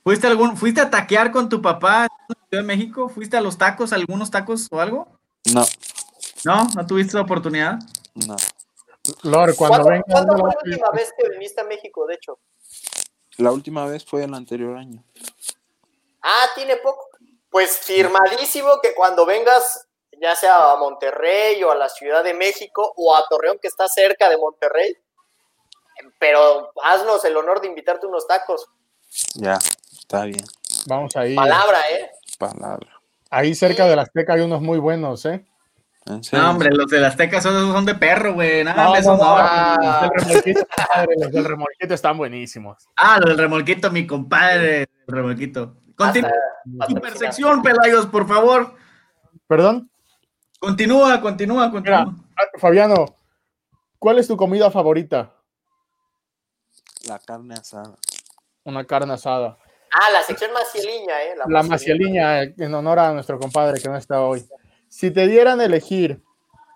[0.03, 3.07] ¿fuiste algún, fuiste a taquear con tu papá en la Ciudad de México?
[3.07, 5.07] ¿Fuiste a los tacos, algunos tacos o algo?
[5.53, 5.63] No,
[6.43, 6.67] ¿No?
[6.75, 7.79] ¿No tuviste esa oportunidad?
[8.15, 8.35] no.
[9.23, 10.03] Lord, cuando ¿Cuándo, venga.
[10.07, 12.39] cuándo ¿dónde fue la última vez que viniste a México, de hecho?
[13.37, 15.03] La última vez fue el anterior año.
[16.23, 17.07] Ah, tiene poco.
[17.55, 19.87] Pues firmadísimo que cuando vengas,
[20.21, 23.87] ya sea a Monterrey o a la Ciudad de México o a Torreón, que está
[23.87, 24.93] cerca de Monterrey,
[26.19, 28.67] pero haznos el honor de invitarte unos tacos.
[29.35, 29.57] Ya,
[29.97, 30.43] está bien.
[30.87, 31.33] Vamos ahí.
[31.33, 32.11] Palabra, ¿eh?
[32.37, 33.01] Palabra.
[33.29, 35.45] Ahí cerca de la Azteca hay unos muy buenos, ¿eh?
[36.33, 38.65] No, hombre, los de las tecas son, son de perro, güey.
[38.65, 39.75] Nada, No, esos no, no.
[39.77, 39.81] no.
[39.81, 42.85] Los del remolquito, padre, los del remolquito están buenísimos.
[42.97, 45.77] Ah, los del remolquito, mi compadre, el remolquito.
[45.95, 46.31] Continúa
[47.01, 48.75] percepción, Pelayos, por favor.
[49.47, 49.89] ¿Perdón?
[50.59, 52.05] Continúa, continúa, continúa.
[52.05, 53.05] Mira, ah, Fabiano,
[53.99, 55.33] ¿cuál es tu comida favorita?
[57.07, 57.95] La carne asada.
[58.63, 59.57] Una carne asada.
[59.91, 61.35] Ah, la sección macieliña, ¿eh?
[61.47, 64.45] La macieliña, eh, en honor a nuestro compadre que no está hoy.
[64.89, 66.21] Si te dieran a elegir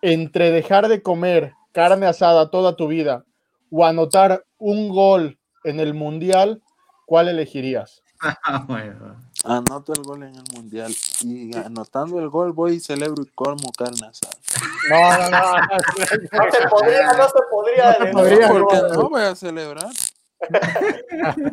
[0.02, 3.26] entre dejar de comer carne asada toda tu vida
[3.72, 6.62] o anotar un gol en el mundial,
[7.06, 8.04] ¿cuál elegirías?
[8.68, 9.16] Bueno.
[9.46, 10.94] Anoto el gol en el mundial.
[11.22, 14.36] Y anotando el gol voy y celebro y colmo carne asada.
[14.90, 15.58] No, no, no.
[16.46, 17.92] No se podría, no se podría.
[17.92, 18.50] No se de- podría.
[18.50, 18.88] Porque no.
[18.90, 19.88] no voy a celebrar.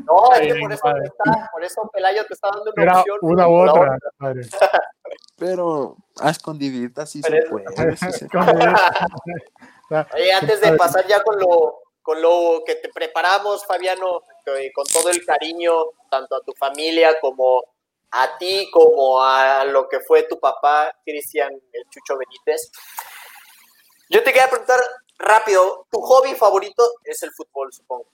[0.07, 3.19] No, es que por eso, está, por eso Pelayo te está dando una Era opción.
[3.23, 3.99] una u otra.
[4.17, 4.43] padre.
[5.37, 7.97] Pero a escondiditas sí Pero se puede.
[7.97, 8.29] sí se-
[10.15, 14.21] Oye, antes de pasar ya con lo, con lo que te preparamos, Fabiano,
[14.55, 15.73] que con todo el cariño,
[16.11, 17.65] tanto a tu familia como
[18.11, 22.71] a ti, como a lo que fue tu papá, Cristian el Chucho Benítez.
[24.09, 24.81] Yo te quería preguntar
[25.19, 28.07] rápido, ¿tu hobby favorito es el fútbol, supongo?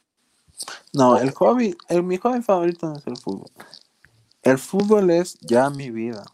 [0.93, 3.51] No, el hobby, el, mi hobby favorito no es el fútbol.
[4.43, 6.24] El fútbol es ya mi vida.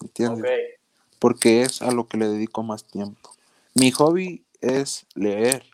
[0.00, 0.78] ¿Entiendes?
[1.18, 3.30] Porque es a lo que le dedico más tiempo.
[3.74, 5.64] Mi hobby es leer.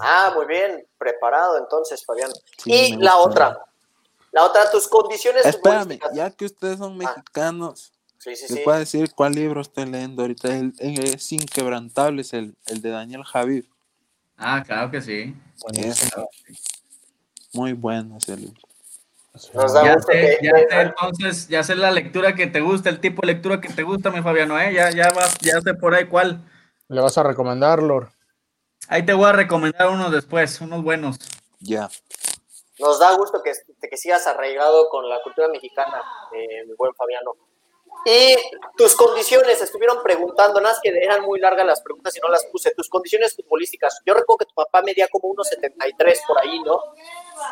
[0.00, 2.34] Ah, muy bien, preparado entonces, Fabiano.
[2.58, 3.58] Sí, y la otra,
[4.32, 9.12] la otra, tus condiciones Espérame, ya que ustedes son mexicanos, Sí, sí, les puedo decir
[9.14, 10.48] cuál libro estoy leyendo ahorita.
[10.48, 13.64] El, el- es Inquebrantable, es el, el de Daniel Javid.
[14.38, 15.36] Ah, claro que sí.
[15.74, 16.10] Es
[17.52, 18.60] muy bueno ese libro.
[19.52, 22.60] Nos da Ya gusto sé, que- ya sé, entonces, ya sé la lectura que te
[22.60, 24.72] gusta, el tipo de lectura que te gusta, mi Fabiano, ¿eh?
[24.72, 26.42] Ya, ya vas, ya sé por ahí cuál.
[26.88, 28.08] Le vas a recomendar, Lord.
[28.88, 31.16] Ahí te voy a recomendar unos después, unos buenos.
[31.60, 31.88] Ya.
[32.78, 33.52] Nos da gusto que,
[33.88, 36.02] que sigas arraigado con la cultura mexicana,
[36.34, 37.32] eh, mi buen Fabiano.
[38.04, 38.36] Y
[38.76, 42.44] tus condiciones, estuvieron preguntando, nada más que eran muy largas las preguntas y no las
[42.46, 42.74] puse.
[42.74, 44.00] Tus condiciones futbolísticas.
[44.04, 46.80] Yo recuerdo que tu papá medía como unos 73 por ahí, ¿no?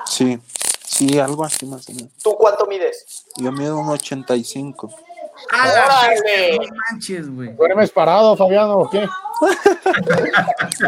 [0.04, 0.38] Sí.
[0.84, 2.12] Sí, algo así más o menos.
[2.22, 3.24] ¿Tú cuánto mides?
[3.36, 4.90] Yo mido un 85.
[5.52, 6.58] ¡Órale!
[6.58, 7.52] No manches, güey.
[7.54, 9.06] ¿Duermes parado, Fabiano, o qué?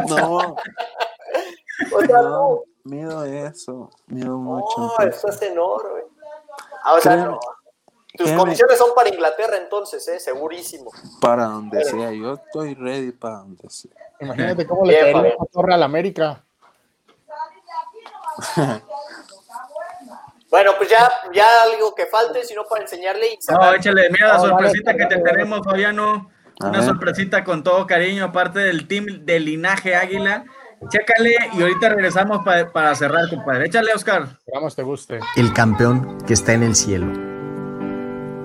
[0.08, 0.56] No,
[1.92, 2.60] O sea, no, no.
[2.84, 3.90] mido eso.
[4.06, 4.64] Mido un Oh,
[4.96, 5.02] 85.
[5.02, 6.02] eso es enorme.
[6.84, 7.38] Ah, o sea, Créeme, no.
[7.40, 8.36] Tus créeme.
[8.38, 10.20] condiciones son para Inglaterra entonces, ¿eh?
[10.20, 10.90] Segurísimo.
[11.20, 13.90] Para donde sea, yo estoy ready para donde sea.
[14.20, 16.44] Imagínate cómo le caería la torre a la América.
[20.54, 24.34] Bueno, pues ya, ya algo que falte, sino para enseñarle y No, échale, mira la
[24.34, 26.30] No, sorpresita dale, que te tenemos, Fabiano.
[26.60, 26.86] A Una ver.
[26.86, 30.44] sorpresita con todo cariño, aparte del team de Linaje Águila.
[30.88, 33.66] Chécale y ahorita regresamos pa- para cerrar, compadre.
[33.66, 34.28] Échale, Oscar.
[34.38, 35.18] Esperamos te guste.
[35.34, 37.06] El campeón que está en el cielo.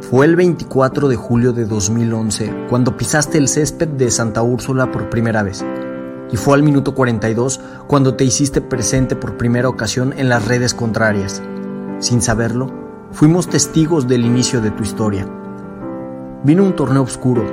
[0.10, 5.12] Fue el 24 de julio de 2011 cuando pisaste el césped de Santa Úrsula por
[5.12, 5.64] primera vez.
[6.32, 10.74] Y fue al minuto 42 cuando te hiciste presente por primera ocasión en las redes
[10.74, 11.44] contrarias.
[12.00, 12.72] Sin saberlo,
[13.12, 15.28] fuimos testigos del inicio de tu historia.
[16.46, 17.44] Vino un torneo oscuro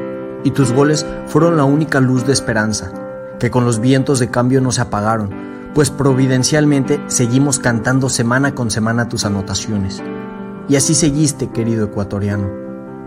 [0.45, 2.93] y tus goles fueron la única luz de esperanza,
[3.41, 5.31] que con los vientos de cambio no se apagaron,
[5.75, 10.01] pues providencialmente seguimos cantando semana con semana tus anotaciones.
[10.69, 12.49] Y así seguiste, querido ecuatoriano.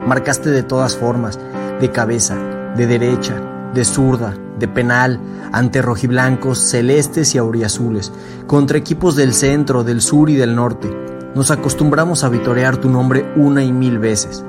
[0.06, 1.40] Marcaste de todas formas,
[1.80, 2.36] de cabeza,
[2.76, 3.42] de derecha,
[3.74, 5.22] de zurda, de penal,
[5.54, 8.12] ante rojiblancos, celestes y auriazules,
[8.46, 10.90] contra equipos del centro, del sur y del norte.
[11.36, 14.44] Nos acostumbramos a vitorear tu nombre una y mil veces.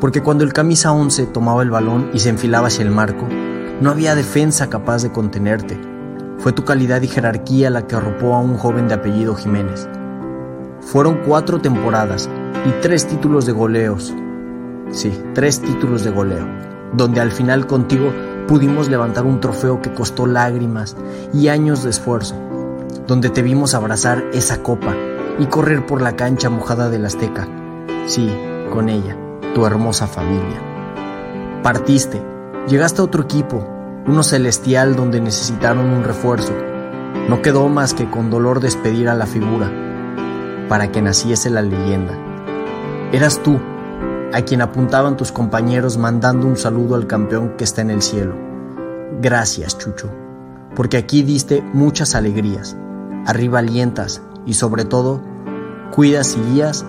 [0.00, 3.28] Porque cuando el camisa 11 tomaba el balón y se enfilaba hacia el marco,
[3.82, 5.78] no había defensa capaz de contenerte.
[6.38, 9.86] Fue tu calidad y jerarquía la que arropó a un joven de apellido Jiménez.
[10.80, 12.30] Fueron cuatro temporadas
[12.64, 14.14] y tres títulos de goleos.
[14.90, 16.46] Sí, tres títulos de goleo,
[16.94, 18.14] donde al final contigo
[18.46, 20.96] pudimos levantar un trofeo que costó lágrimas
[21.34, 22.34] y años de esfuerzo,
[23.06, 24.96] donde te vimos abrazar esa copa
[25.38, 27.48] y correr por la cancha mojada del Azteca.
[28.06, 28.30] Sí,
[28.72, 29.16] con ella,
[29.54, 30.62] tu hermosa familia.
[31.62, 32.22] Partiste,
[32.68, 33.66] llegaste a otro equipo,
[34.06, 36.52] uno celestial donde necesitaron un refuerzo.
[37.28, 39.70] No quedó más que con dolor despedir a la figura,
[40.68, 42.14] para que naciese la leyenda.
[43.12, 43.58] Eras tú,
[44.32, 48.34] a quien apuntaban tus compañeros mandando un saludo al campeón que está en el cielo.
[49.20, 50.10] Gracias, Chucho,
[50.76, 52.76] porque aquí diste muchas alegrías,
[53.26, 55.22] arriba alientas y sobre todo,
[55.94, 56.84] cuidas y guías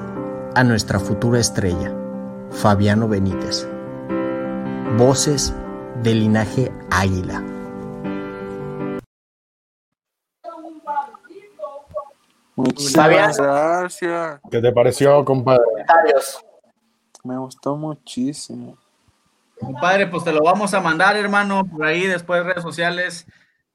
[0.56, 1.94] a nuestra futura estrella,
[2.52, 3.68] Fabiano Benítez.
[4.98, 5.54] Voces
[6.04, 7.44] del linaje Águila.
[12.56, 13.32] Muchísimas Fabián.
[13.38, 14.42] gracias.
[14.52, 15.64] ¿Qué te pareció, compadre?
[17.24, 18.78] Me gustó muchísimo.
[19.60, 23.26] Compadre, pues te lo vamos a mandar, hermano, por ahí después redes sociales.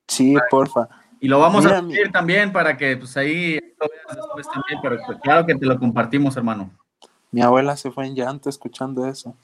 [0.08, 0.88] Sí, porfa.
[1.24, 4.78] Y lo vamos Mira, a subir también para que pues ahí lo veas después también,
[4.82, 6.70] pero pues, claro que te lo compartimos, hermano.
[7.30, 9.34] Mi abuela se fue en llanto escuchando eso.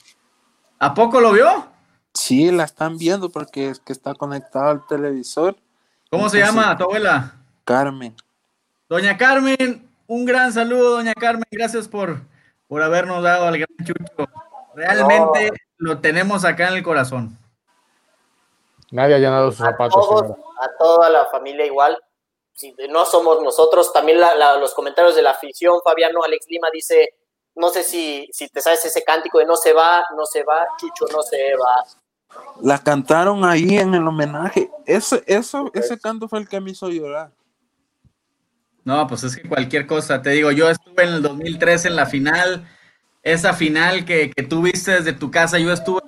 [0.79, 1.49] ¿A poco lo vio?
[2.13, 5.57] Sí, la están viendo porque es que está conectado al televisor.
[6.11, 7.37] ¿Cómo se llama tu abuela?
[7.65, 8.15] Carmen.
[8.87, 11.47] Doña Carmen, un gran saludo, doña Carmen.
[11.51, 12.21] Gracias por,
[12.69, 14.29] por habernos dado al gran Chucho.
[14.75, 17.39] Realmente lo tenemos acá en el corazón.
[18.91, 21.97] Nadie ha llenado sus A zapatos, todos, a toda la familia igual.
[22.53, 26.69] Si no somos nosotros, también la- la- los comentarios de la afición, Fabiano Alex Lima
[26.73, 27.15] dice,
[27.55, 30.67] no sé si, si te sabes ese cántico de no se va, no se va,
[30.79, 31.85] Chucho no se va.
[32.63, 34.71] La cantaron ahí en el homenaje.
[34.87, 37.33] Eso, eso, ese canto fue el que me hizo llorar.
[38.85, 40.23] No, pues es que cualquier cosa.
[40.23, 42.67] Te digo, yo estuve en el 2003 en la final.
[43.23, 46.01] Esa final que, que tú viste desde tu casa, yo estuve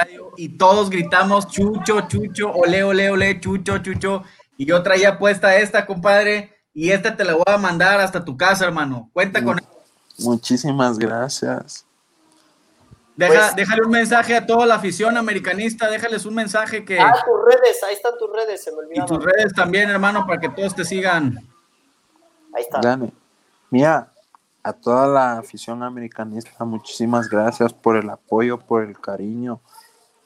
[0.00, 4.22] estadio y todos gritamos Chucho, Chucho, ole, ole, ole, Chucho, Chucho.
[4.56, 8.36] Y yo traía puesta esta, compadre, y esta te la voy a mandar hasta tu
[8.36, 9.08] casa, hermano.
[9.12, 9.58] Cuenta con
[10.18, 11.86] Muchísimas gracias.
[13.16, 16.98] Deja, Pues- déjale un mensaje a toda la afición americanista, déjales un mensaje que.
[17.00, 19.06] Ah, tus redes, ahí están tus redes, se me Y olvidaba.
[19.06, 21.36] tus redes también, hermano, para que todos te sigan.
[22.54, 22.80] Ahí está.
[22.80, 23.12] Dale.
[23.70, 24.12] Mira,
[24.62, 29.60] a toda la afición americanista, muchísimas gracias por el apoyo, por el cariño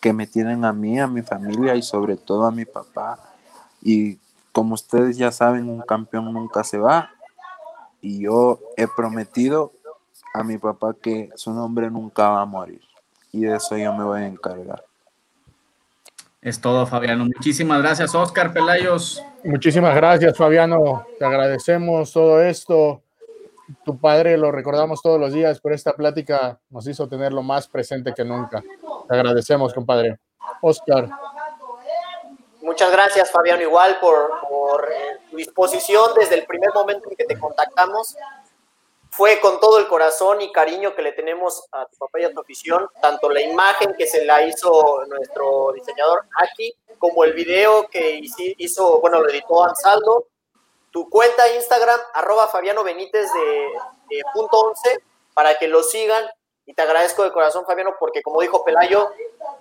[0.05, 3.19] que me tienen a mí, a mi familia y sobre todo a mi papá.
[3.81, 4.19] Y
[4.53, 7.11] como ustedes ya saben, un campeón nunca se va.
[8.03, 9.73] Y yo he prometido
[10.35, 12.83] a mi papá que su nombre nunca va a morir.
[13.33, 14.85] Y de eso yo me voy a encargar.
[16.43, 17.25] Es todo, Fabiano.
[17.25, 19.23] Muchísimas gracias, Oscar Pelayos.
[19.43, 21.07] Muchísimas gracias, Fabiano.
[21.19, 23.01] Te agradecemos todo esto.
[23.87, 28.13] Tu padre lo recordamos todos los días, pero esta plática nos hizo tenerlo más presente
[28.13, 28.63] que nunca.
[29.09, 30.19] Te agradecemos, compadre.
[30.61, 31.09] Oscar,
[32.65, 37.39] Muchas gracias, Fabiano, igual por, eh, tu disposición desde el primer momento en que te
[37.39, 38.17] contactamos.
[39.11, 42.33] fue con todo el corazón y cariño que le tenemos a tu papá y a
[42.33, 47.87] tu afición, tanto la imagen que se la hizo nuestro diseñador Aki, como el video
[47.89, 48.21] que
[48.59, 50.27] hizo, bueno, lo editó Ansaldo,
[50.91, 54.99] tu cuenta Instagram, arroba Fabiano Benítez de, punto 11,
[55.33, 56.25] para que lo sigan.
[56.67, 59.11] Y te agradezco de corazón, Fabiano, porque como dijo Pelayo,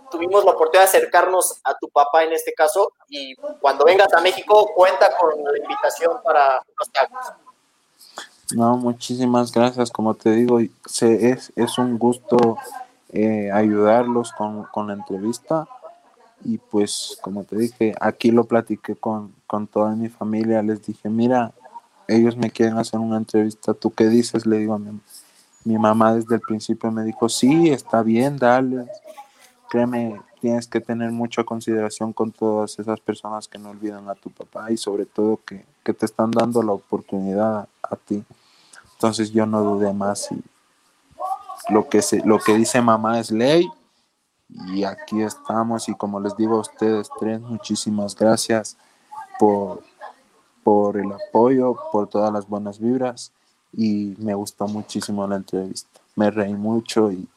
[0.09, 2.93] tuvimos la oportunidad de acercarnos a tu papá en este caso.
[3.09, 7.33] Y cuando vengas a México, cuenta con la invitación para unos tacos.
[8.55, 9.91] No, muchísimas gracias.
[9.91, 12.57] Como te digo, se, es, es un gusto
[13.09, 15.67] eh, ayudarlos con, con, la entrevista.
[16.45, 20.61] Y pues, como te dije, aquí lo platiqué con, con toda mi familia.
[20.61, 21.51] Les dije, mira,
[22.07, 23.73] ellos me quieren hacer una entrevista.
[23.73, 24.45] ¿Tú qué dices?
[24.45, 24.99] Le digo a mi,
[25.65, 28.87] mi mamá desde el principio me dijo, sí, está bien, dale.
[29.69, 34.29] Créeme, tienes que tener mucha consideración con todas esas personas que no olvidan a tu
[34.29, 38.23] papá y sobre todo que, que te están dando la oportunidad a ti.
[38.93, 40.43] Entonces yo no dudé más y
[41.69, 43.67] lo que, se, lo que dice mamá es ley
[44.49, 48.77] y aquí estamos y como les digo a ustedes tres, muchísimas gracias
[49.39, 49.81] por,
[50.63, 53.31] por el apoyo, por todas las buenas vibras
[53.73, 55.99] y me gustó muchísimo la entrevista.
[56.15, 57.27] Me reí mucho y...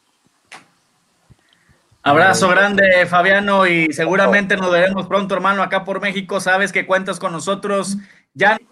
[2.03, 6.39] Abrazo grande, Fabiano, y seguramente nos veremos pronto, hermano, acá por México.
[6.39, 7.97] Sabes que cuentas con nosotros.
[8.33, 8.67] Ya en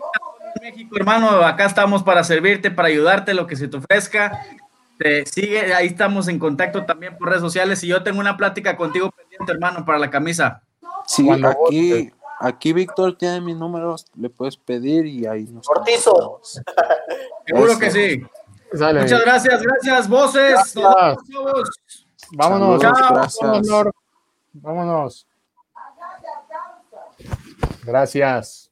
[0.62, 4.40] México, hermano, acá estamos para servirte, para ayudarte, lo que se te ofrezca.
[4.98, 7.84] Te sigue, ahí estamos en contacto también por redes sociales.
[7.84, 10.62] Y yo tengo una plática contigo pendiente, hermano, para la camisa.
[11.06, 15.68] Sí, aquí, aquí Víctor tiene mis números, le puedes pedir y ahí nos.
[15.68, 16.42] Cortizo.
[17.46, 18.26] Seguro que sí.
[18.72, 20.74] Muchas gracias, gracias, voces.
[22.34, 22.80] Vámonos.
[22.82, 23.92] Vámonos.
[24.54, 25.28] Vámonos.
[27.84, 28.72] Gracias.